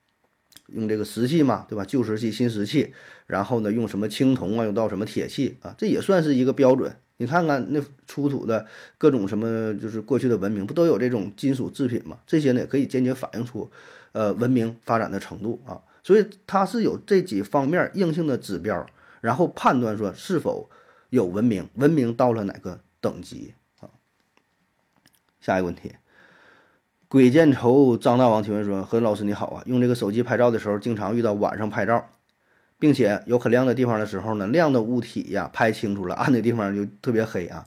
[0.75, 1.85] 用这个石器嘛，对吧？
[1.85, 2.93] 旧石器、新石器，
[3.27, 6.95] 然后呢用什么青铜啊，用到什么铁器啊，这也算是一个标准。
[7.19, 8.67] 你看看那出土的
[8.99, 12.19] 各种什么，就是过去的文明不都有这种金属制品吗？
[12.27, 13.71] 这些呢也可以间接反映出，
[14.13, 15.81] 呃，文明发展的程度啊。
[16.03, 18.85] 所以它是有这几方面硬性的指标，
[19.21, 20.69] 然后判断说是否
[21.11, 23.87] 有文明，文明到了哪个等级啊？
[25.41, 25.93] 下一个问题，
[27.13, 32.09] 鬼见愁张大王提问说：何老师你好啊，用这个手机拍照的时候，经常遇到晚上拍照，
[32.79, 37.67] 并且有很亮的地方的时候呢，亮的物体呀拍清楚了， 暗的地方就特别黑啊。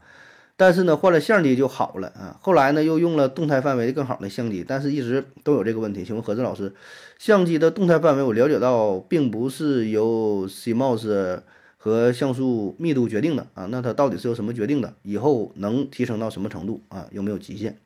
[0.57, 2.39] 但是呢，换了相机就好了啊。
[2.41, 6.03] 后来呢，又用了动态范围更好的相机，但是一直都有这个问题。
[6.03, 6.73] 请问何志老师，
[7.19, 11.41] 相机的动态范围我了解到并不是由 CMOS
[11.77, 14.95] 和像素密度决定的啊，那它到底是由什么决定的？
[15.03, 17.05] 以后能提升到什么程度啊？
[17.11, 17.77] 有没有极限？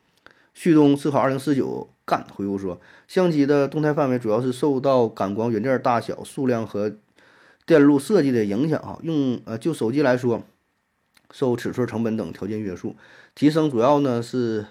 [0.53, 6.95] 旭东思考二零四九干回复说，相机的动态范围主要是受到感光元件大小、数量和
[7.65, 8.99] 电路设计的影响啊。
[9.03, 10.43] 用呃，就手机来说。
[11.31, 12.95] 受尺寸、成本等条件约束，
[13.35, 14.65] 提升主要呢是，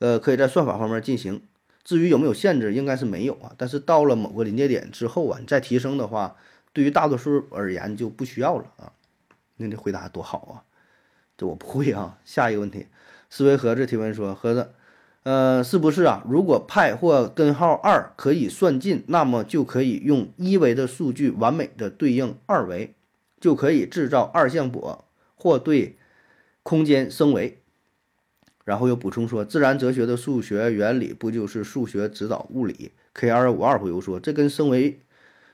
[0.00, 1.40] 呃，可以在算法方面进行。
[1.82, 3.52] 至于有没有限制，应该是没有啊。
[3.56, 6.36] 但是到了某个临界点之后啊，你再提升的话，
[6.74, 8.92] 对于大多数而言就不需要了啊。
[9.56, 10.68] 那这回答多好啊！
[11.38, 12.18] 这我不会啊。
[12.26, 12.86] 下一个问题，
[13.30, 14.72] 思维盒子提问说：盒子，
[15.28, 16.24] 呃，是不是啊？
[16.26, 22.94] 如果派或根号二可以算尽，那么就可以用一维的数据完美的对应二维，
[23.38, 25.04] 就可以制造二向箔。
[25.36, 25.96] 或对
[26.62, 27.58] 空间升维，
[28.64, 34.98] 然后又补充说，自然哲学的数学原理不就是数学指导物理？K 二五二回复说，这跟升维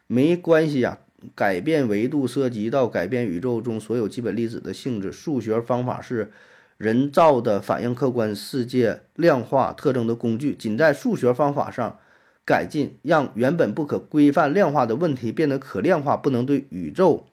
[0.07, 1.01] 没关系呀。
[1.35, 5.11] 改变维度涉及到改变宇宙中所有基本粒子的性质。
[5.11, 6.31] 数学方法是
[6.77, 11.99] 人造的反映客观世界量化特征的工具，仅在数学方法上
[12.45, 17.27] 改进，让原本不可规范量化的问题变得可量化，不能对宇宙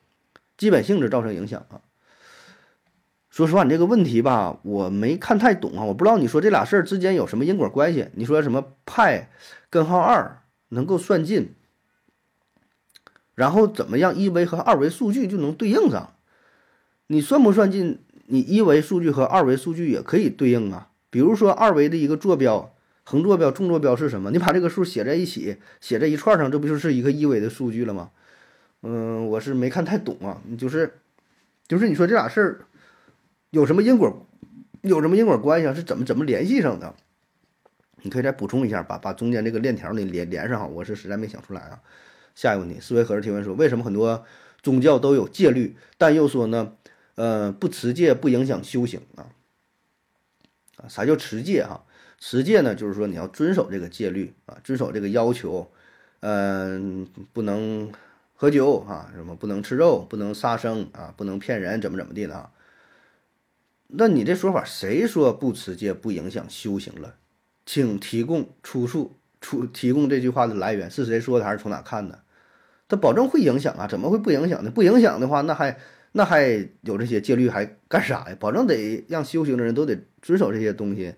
[0.58, 1.82] 基本性质造成影响啊。
[3.32, 8.10] 说实话，你这个问题吧，我没看太懂啊，我不知道你说这俩事儿之间有什么因果关系。
[8.14, 9.32] 你说什么派
[9.70, 11.56] 根号二能够算尽，
[13.34, 16.14] 然后怎么样一维和二维数据就能对应上？
[17.08, 18.00] 你算不算进？
[18.32, 20.88] 你一维数据和二维数据也可以对应啊。
[21.10, 22.74] 比如说二维的一个坐标，
[23.04, 24.32] 横坐标、纵坐标是什么？
[24.32, 28.12] 你把这个数写在一起，写在一串上，这不就是一个一维的数据了吗？
[28.84, 30.42] 嗯，我是没看太懂啊。
[30.48, 30.94] 你就是，
[31.68, 32.62] 就是你说这俩事儿。
[33.50, 34.26] 有什么因果？
[34.82, 35.74] 有什么因果关系啊？
[35.74, 36.96] 是怎么怎么联系上的？
[38.04, 40.66] 你可以再补充一下，把把中间这个链条呢连连上哈。
[40.66, 41.82] 我是实在没想出来啊。
[42.34, 44.24] 下一个问题，思维盒子提问说：为什么很多
[44.64, 46.72] 宗教都有戒律，但又说呢？
[47.22, 49.30] 呃，不持戒不影响修行啊？
[50.78, 51.86] 啊，啥叫持戒哈？
[52.18, 55.72] 持戒呢，就是说你要遵守这个戒律啊，遵守这个要求，
[56.22, 57.92] 嗯，不能
[58.34, 62.50] 喝酒啊，什么不能吃肉，不能杀生啊，不能骗人，怎么怎么地的啊？
[63.86, 67.18] 那你这说法，谁说不持戒不影响修行了？
[67.68, 72.24] 请提供出处，出提供这句话的来源是谁说的，还是从哪看的？
[72.88, 74.72] 他保证会影响啊，怎么会不影响呢？
[74.72, 75.78] 不影响的话，那还
[76.12, 78.38] 那还有这些戒律还干啥呀？
[78.40, 81.14] 保证得让修行的人都得遵守这些东西，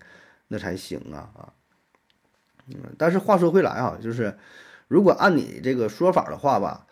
[0.48, 1.52] 那才行啊啊！
[2.68, 4.36] 嗯，但是话说回来啊，就是
[4.88, 6.86] 如果按你这个说法的话吧，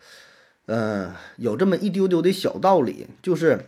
[0.65, 3.65] 嗯，有这么一丢丢的小道理，就是。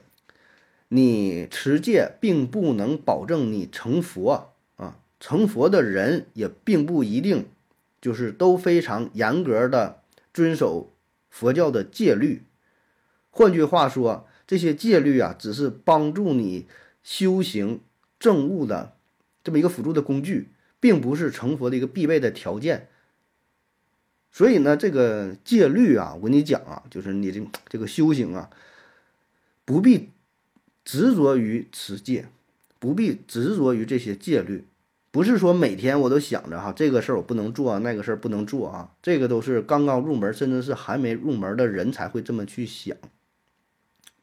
[0.90, 7.48] 你持戒并不能保证你成佛啊，成佛的人也并不一定
[8.00, 10.92] 就是都非常严格的遵守
[11.28, 12.44] 佛教的戒律。
[13.38, 16.68] 换句话说，这些戒律啊，只是帮助你
[17.04, 17.82] 修行
[18.18, 18.96] 正悟的
[19.44, 22.88] 这么一个辅助的工具，并不是成佛的一个必备的条件。
[24.32, 28.50] 所以呢，这个戒律啊，我跟你讲啊，就是你这这个修行啊，
[29.66, 30.12] 不必
[30.86, 32.30] 执着于持戒，
[32.80, 34.64] 不必执着于这些戒律，
[35.12, 42.96] 不是说每天我都想着哈，这个事儿我不能做，那个事儿不能做啊，这个都是刚刚入门，甚至是还没入门的人才会这么去想。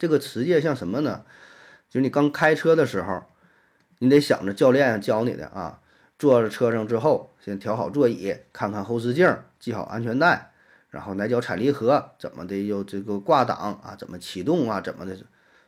[0.03, 1.25] 这个持戒像什么呢？
[1.89, 3.23] 就是你刚开车的时候，
[4.01, 5.81] 你得想着教练教你的啊。
[6.19, 10.51] 坐在车上之后，先调好座椅，看看后视镜，系好安全带，
[10.91, 15.17] 然后哪脚踩离合，怎么的又这个挂档啊，怎么启动啊，怎么的，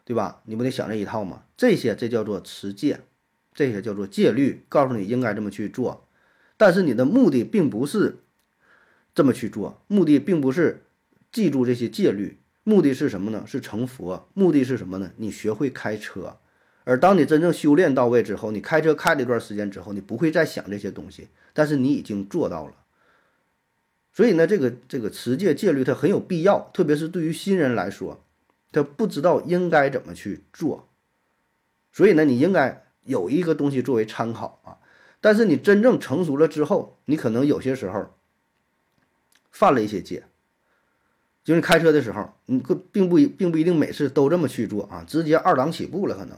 [0.05, 0.41] 对吧？
[0.47, 1.45] 你不得想这一套吗？
[1.57, 3.03] 这些这叫做持戒，
[3.55, 6.09] 这些叫做戒律，告诉你应该这么去做。
[6.57, 8.24] 但是你的目的并不是
[9.14, 10.87] 这么去做，目的并不是
[11.30, 13.45] 记住这些戒律，目的是什么呢？
[13.47, 14.29] 是成佛。
[14.35, 15.12] 目的是什么呢？
[15.19, 16.39] 你学会开车。
[16.83, 22.75] 而当你真正修炼到位之后，你开车开了一段时间之后，你不会再想这些东西，但是你已经做到了。
[24.12, 28.23] 所以呢，这个这个持戒戒律它很有必要，特别是对于新人来说，
[28.71, 30.89] 他不知道应该怎么去做。
[31.93, 34.79] 所以呢，你应该有一个东西作为参考啊。
[35.21, 38.15] 但是你真正成熟了之后，你可能有些时候
[39.51, 40.25] 犯了一些戒，
[41.45, 46.36] 就是开车的时候，你可并不并不一定每次都这么去做啊，直接二档起步了可能。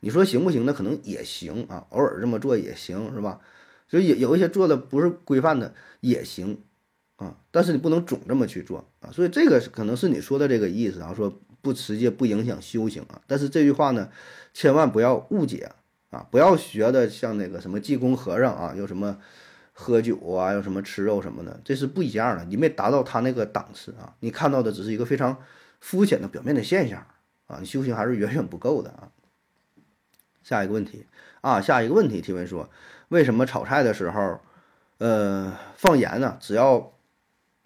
[0.00, 0.64] 你说行不行？
[0.64, 3.40] 那可能也行啊，偶尔这么做也行，是吧？
[3.88, 6.58] 所以有有一些做的不是规范的也行
[7.16, 9.10] 啊，但是你不能总这么去做啊。
[9.10, 13.20] 所以这个可能是你说的这个意思啊，说不持戒不影响修行啊。
[13.26, 14.08] 但是这句话呢，
[14.52, 15.72] 千万不要误解
[16.10, 19.18] 啊，不要学的像那个什么济公和尚啊，又什么
[19.76, 22.44] 喝酒啊，又什么吃肉什么的，这是不一样的。
[22.44, 25.36] 你没达到他那个档次啊，你看到的只是一个非常
[25.80, 27.04] 肤浅的表面的现象
[27.48, 29.10] 啊，你修行还是远远不够的啊。
[30.44, 31.06] 下一个问题
[31.40, 32.70] 啊，下一个问题提问说，
[33.08, 34.40] 为什么炒菜的时候，
[34.98, 36.36] 呃，放盐呢？
[36.38, 36.92] 只要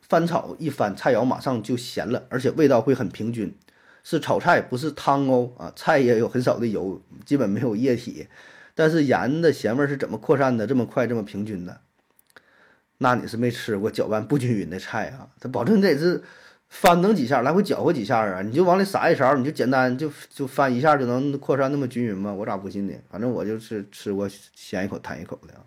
[0.01, 3.55] 翻炒一翻，菜肴马上就咸了，而且味道会很平均。
[4.03, 8.29] 是炒菜不是汤哦啊，菜也有很少的油，基本没有液体，
[8.75, 11.83] 但是盐的咸味是怎么扩散的这么快这么平均的？
[12.99, 15.29] 那你是没吃过搅拌不均匀的菜啊？
[15.41, 16.23] 他保证得是。
[16.71, 22.31] 翻腾几下，来回搅和几下啊，你就往里撒一勺，你就简单就就翻一下就能扩散那么均匀吗？
[22.31, 22.93] 我咋不信呢？
[23.09, 25.65] 反正我就是吃过，咸一口弹一口的啊。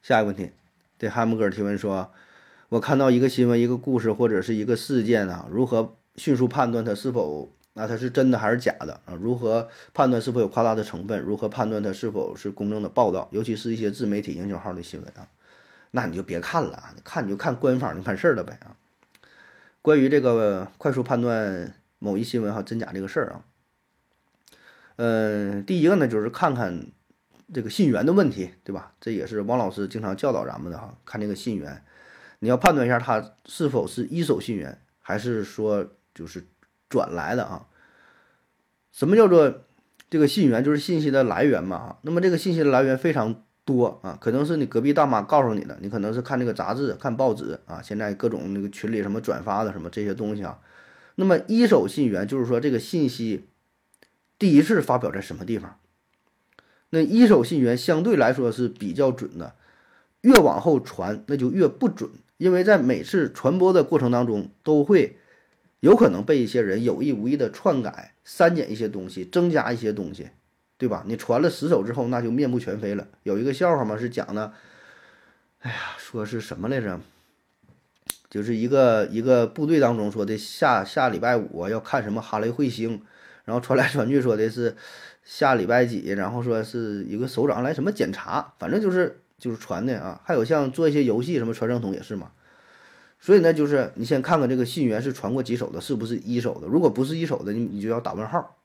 [0.00, 0.50] 下一个问题，
[0.96, 2.10] 对汉姆哥提问说：
[2.70, 9.12] 我看到一个新闻、一个故事或者是一个事件啊，如何迅速判断它是否那它是真的还是假的啊？
[9.20, 11.20] 如何判断是否有夸大的成分？
[11.20, 13.28] 如何判断它是否是公正的报道？
[13.30, 15.28] 尤其是一些自媒体营销号的新闻啊，
[15.90, 18.74] 那你就别看了，看你就看官方，你看事儿了呗啊。
[19.82, 23.44] 关于这个快速判断某一新闻哈真假这个事儿啊，
[24.96, 26.86] 嗯，第一个呢就是看看
[27.52, 28.94] 这个信源的问题，对吧？
[28.98, 31.84] 这也是王老师经常教导咱们的哈，看这个信源，
[32.38, 36.42] 你要判断一下它是否是一手信源，还是说就是
[36.88, 37.66] 转来的啊？
[38.92, 39.64] 什么叫做
[40.08, 40.62] 这个信源？
[40.64, 41.98] 就是信息的来源嘛啊。
[42.02, 43.42] 那么这个信息的来源非常。
[43.66, 50.60] 多啊，可能是你隔壁大妈告诉你的，你可能是看这个杂志、看报纸啊，现在各种那个群里什么转发的什么这些东西啊。
[51.16, 53.48] 那么一手信源就是说这个信息
[54.38, 55.80] 第一次发表在什么地方，
[56.90, 59.56] 那一手信源相对来说是比较准的，
[60.20, 65.18] 越往后传那就越不准，因为在每次传播的过程当中都会
[65.80, 70.28] 有可能被一些人有意无意的篡改、删减一些东西、增加一些东西。
[70.78, 71.02] 对吧？
[71.06, 73.08] 你传了十手之后，那就面目全非了。
[73.22, 74.52] 有一个笑话嘛，是讲的，
[75.60, 77.00] 哎呀，说是什么来着？
[78.28, 83.00] 就是一个一个部队当中说的下下礼拜五要看什么哈雷彗星，
[83.46, 84.76] 然后传来传去说的是
[85.24, 90.20] 下礼拜几，然后说是一个首长来什么检查，反正就是就是传的啊。
[90.26, 92.32] 还有像做一些游戏什么传声筒也是嘛。
[93.18, 96.66] 所以呢，就是你先看看这个信源是传过几手的，是不是一手的？
[96.66, 98.56] 如果不是一手的，你你就要打问号。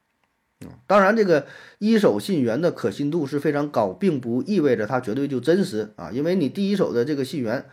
[0.85, 1.47] 当然，这个
[1.79, 6.11] 一手信源的可信度是非常高，并不意味着它绝对就真实啊。
[6.11, 7.65] 因为你第一手的这个信源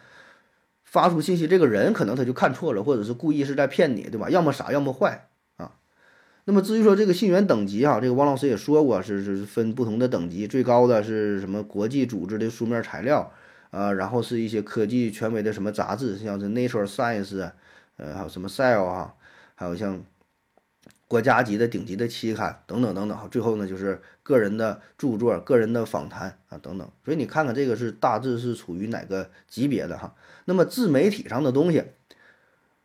[0.85, 4.31] 发出信息，这个人可能他就看错了，或者是故意是在骗你，对吧？
[4.31, 5.73] 要么傻，要么坏啊。
[6.47, 13.31] 那么至于说这个信源等级啊，这个王老师也说过，是是分不同的等级，最高的是什么国际组织的书面材料
[13.71, 17.51] 啊，然后是一些科技权威的什么杂志，像是 Nature Science，
[17.97, 19.15] 呃，还有什么 Cell 啊，
[19.55, 20.03] 还有像。
[21.07, 30.15] 国家级的顶级的期刊等等等等，最后呢就是个人的著作、个人的访谈啊等等，所以你看看这个是大致是处于哪个级别的哈。
[30.45, 31.83] 那么自媒体上的东西，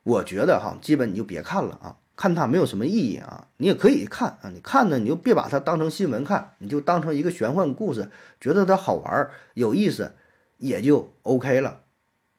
[0.04, 3.50] 我觉得哈，基本你就别看了啊，看它没有什么意义啊。
[3.58, 8.10] 你也可以看啊，你看呢你就别把它当成新闻看，你就当成一个玄幻故事，
[8.40, 10.14] 觉得它好玩有意思，
[10.58, 11.82] 也就 OK 了。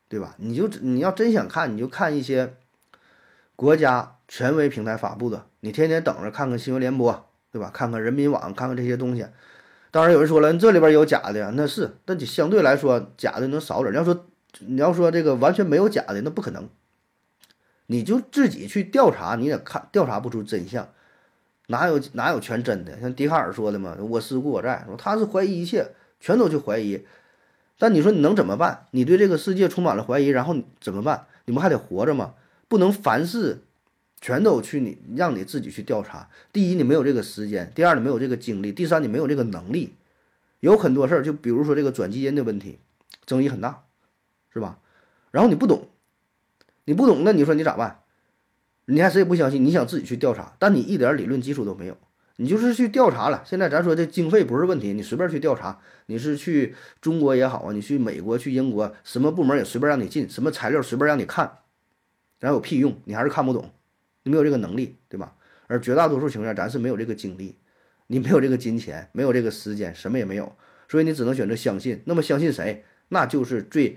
[0.06, 0.36] 对吧？
[0.38, 2.54] 你就你要真想看，你就看一些
[3.56, 7.68] 国家权威平台发布的，你天天等着看看新闻联播，对吧？
[7.74, 9.26] 看看人民网，看看这些东西。
[9.90, 13.92] 当然有人说了，这里边有假的呀，那是，但你相对来说假的能少点。
[13.92, 14.26] 你要说
[14.60, 16.68] 你要说这个完全没有假的，那不可能。
[17.86, 20.88] 你就自己去调查，你也看调查不出真相，
[21.66, 23.00] 哪有哪有全真的？
[23.00, 25.88] 像笛卡尔说的嘛，“我思故我在”，说他是怀疑一切，
[26.20, 27.04] 全都去怀疑。
[27.78, 28.86] 但你说你能怎么办？
[28.92, 31.26] 你对这个世界充满了怀疑，然后怎么办？
[31.44, 32.34] 你不还得活着吗？
[32.68, 33.62] 不能凡事
[34.20, 36.28] 全都去你让你自己去调查。
[36.52, 39.94] 第一，你没有这个时间；第二，你没有这个精力；第三，你没有这个能力。
[40.60, 42.78] 有很多事儿，就比如说这个转基因的问题，
[43.26, 43.84] 争议很大，
[44.52, 44.78] 是吧？
[45.30, 45.88] 然后你不懂，
[46.84, 48.00] 你不懂，那你说你咋办？
[48.86, 51.96] 你还谁也不相信，你想自己去调查，但你一点理论基础都没有，
[52.36, 53.42] 你就是去调查了。
[53.44, 61.58] 现在咱说这经费不是问题，你随便去调查，你是去中国也好啊，你去美国、去英国，什么部门也随便让你进，什么材料随便让你看，
[62.40, 62.96] 然后有屁用？
[63.04, 63.70] 你还是看不懂，
[64.22, 65.34] 你没有这个能力，对吧？
[65.66, 67.56] 而绝大多数情况下，咱是没有这个精力。
[68.06, 70.54] 你没有这个金钱，没有这个时间，什么也没有，
[70.90, 72.02] 所以你只能选择相信。
[72.04, 72.84] 那么相信谁？
[73.08, 73.96] 那就是最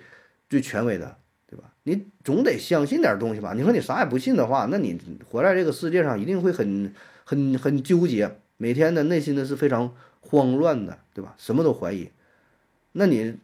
[0.49, 1.73] 最权威的，对吧？
[1.83, 3.53] 你总得相信点东西吧？
[3.53, 4.97] 你说你啥也不信的话，那你
[5.29, 6.93] 活在这个世界上一定会很
[7.27, 11.35] 很很纠结，每天的内心呢是非常慌乱的，对吧？
[11.37, 12.09] 什么都怀疑。
[12.93, 13.35] 那你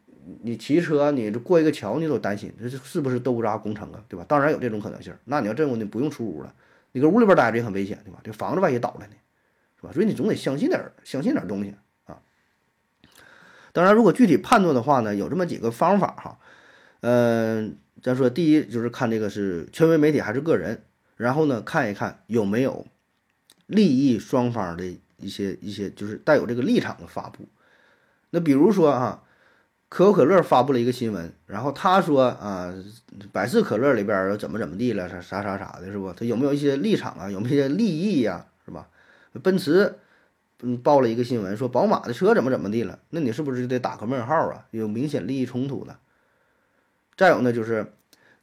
[0.42, 4.26] 你骑车，你过一个桥，你都担心这是不是豆腐渣工程啊，对吧？
[4.26, 5.14] 当然有这种可能性。
[5.26, 6.56] 那你要这么你不用出屋了，
[6.94, 8.22] 你搁屋里边待着也很危险，对吧？
[8.24, 9.14] 这房子万一倒了呢？
[9.82, 11.76] 是吧所以你总得相信点，相信点东西
[12.06, 12.22] 啊。
[13.74, 16.40] 当然，如果具体判断的话呢，有这么几个方法哈。
[17.02, 20.84] 嗯，咱说第一就是看这个是权威媒体还是个人，
[21.18, 22.88] 然后呢看一看有没有
[23.68, 24.86] 利益双方的
[25.18, 27.48] 一些一些就是带有这个立场的发布。
[28.32, 29.24] 那比如说啊，
[29.90, 32.74] 可口可乐发布了一个新闻，然后他说啊，
[33.32, 36.12] 百事可乐里边怎么怎么地了，啥啥啥啥的，是不？
[36.14, 37.30] 他有没有一些立场啊？
[37.30, 38.48] 有没有一些利益呀？
[38.66, 38.90] 是吧？
[39.44, 39.96] 奔驰，
[40.62, 43.00] 嗯，报了一个新闻，说宝马的车怎么怎么地了？
[43.12, 44.66] 那你是不是就得打个问号啊？
[44.72, 45.98] 有明显利益冲突的。
[47.16, 47.94] 再有呢，就是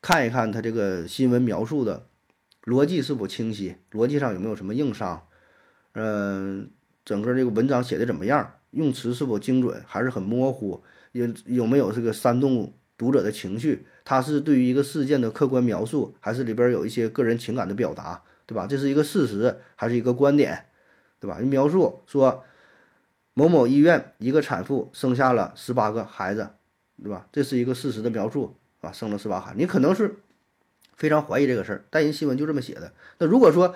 [0.00, 2.06] 看一看他这个新闻描述的
[2.64, 5.26] 逻辑是否清晰，逻辑上有没有什么硬伤？
[5.92, 6.70] 嗯，
[7.04, 8.54] 整个这个文章写的怎么样？
[8.70, 10.82] 用词是否精准，还是很模糊？
[11.12, 13.86] 有有没有这个煽动读者的情绪？
[14.04, 18.22] 他是对于一个事件的客观描述，还是里边有一些个人情感的表达？
[18.46, 18.66] 对吧？
[18.66, 20.66] 这是一个事实，还是一个观点？
[21.18, 21.38] 对吧？
[21.38, 22.44] 描述说
[23.34, 26.50] 某某医院一个产妇生下了十八个孩子，
[27.02, 27.26] 对吧？
[27.32, 29.54] 这是一个事实的描述啊，生了十八孩。
[29.56, 30.16] 你可能是
[31.01, 32.92] 非常怀疑这个事儿，但人新闻就这么写的。
[33.18, 33.74] 那如果说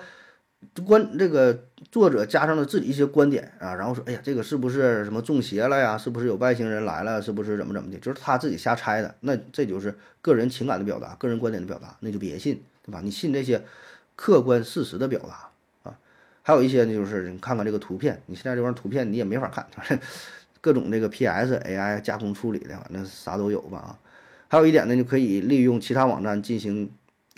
[0.85, 5.97] 观这个作者加上了自己一些观点啊，然后说，哎呀，这个是不是什么中邪了呀？
[5.97, 7.19] 是不是有外星人来了？
[7.21, 7.97] 是不是怎么怎么的？
[7.97, 9.15] 就是他自己瞎猜的。
[9.21, 13.01] 那这就是个人情感的表达，个人观点的表达，那就别信，对吧？
[13.03, 13.63] 你信这些
[14.15, 15.97] 客观事实的表达啊。
[16.43, 19.67] 还有一些呢，就是你看看这个图片，你现在这玩意儿图片你也没法看，
[20.61, 23.99] 各种这个 PS AI 加工处理的，反正啥都有吧啊。
[24.47, 26.89] 还有一点呢，就可以利用其他网站进行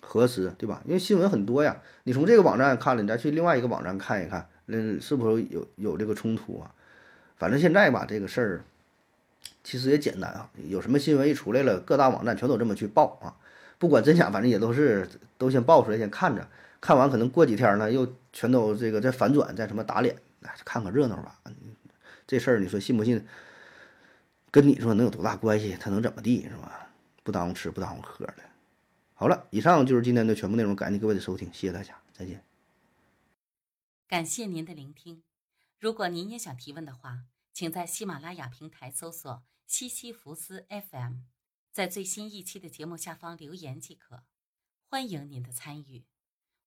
[0.07, 0.81] 核实，对吧？
[0.85, 6.71] 因为新闻很多呀，你从这个网站看了，你再去另外一个网站看一看，那是不是有有这个冲突啊？
[7.35, 8.63] 反正现在吧，这个事儿
[9.65, 13.35] 其实也简单啊，有什么新闻一出来了，各大网站全都这么去报啊，
[13.77, 15.05] 不管真假，反正也都是
[15.37, 16.47] 都先报出来，先看着。
[16.79, 20.15] 看完可能过几天呢，又全都这个再反转，再什么打脸，
[20.63, 21.35] 看看热闹吧。
[22.25, 23.25] 这事儿你说信不信？
[24.51, 25.75] 跟你说能有多大关系？
[25.79, 26.87] 他能怎么地是吧？
[27.23, 28.33] 不耽误吃，不耽误喝的。
[29.19, 32.45] 好了，以上就是今天的全部内容，感谢各位的收听，谢谢大家，再见。
[34.07, 35.23] 感谢您的聆听。
[35.79, 41.21] 如果您也想提问的话，请在喜马拉雅平台搜索“西西弗斯 FM”，
[41.71, 44.23] 在最新一期的节目下方留言即可。
[44.85, 46.05] 欢迎您的参与。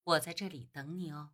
[0.03, 1.31] 我在这里等你哦。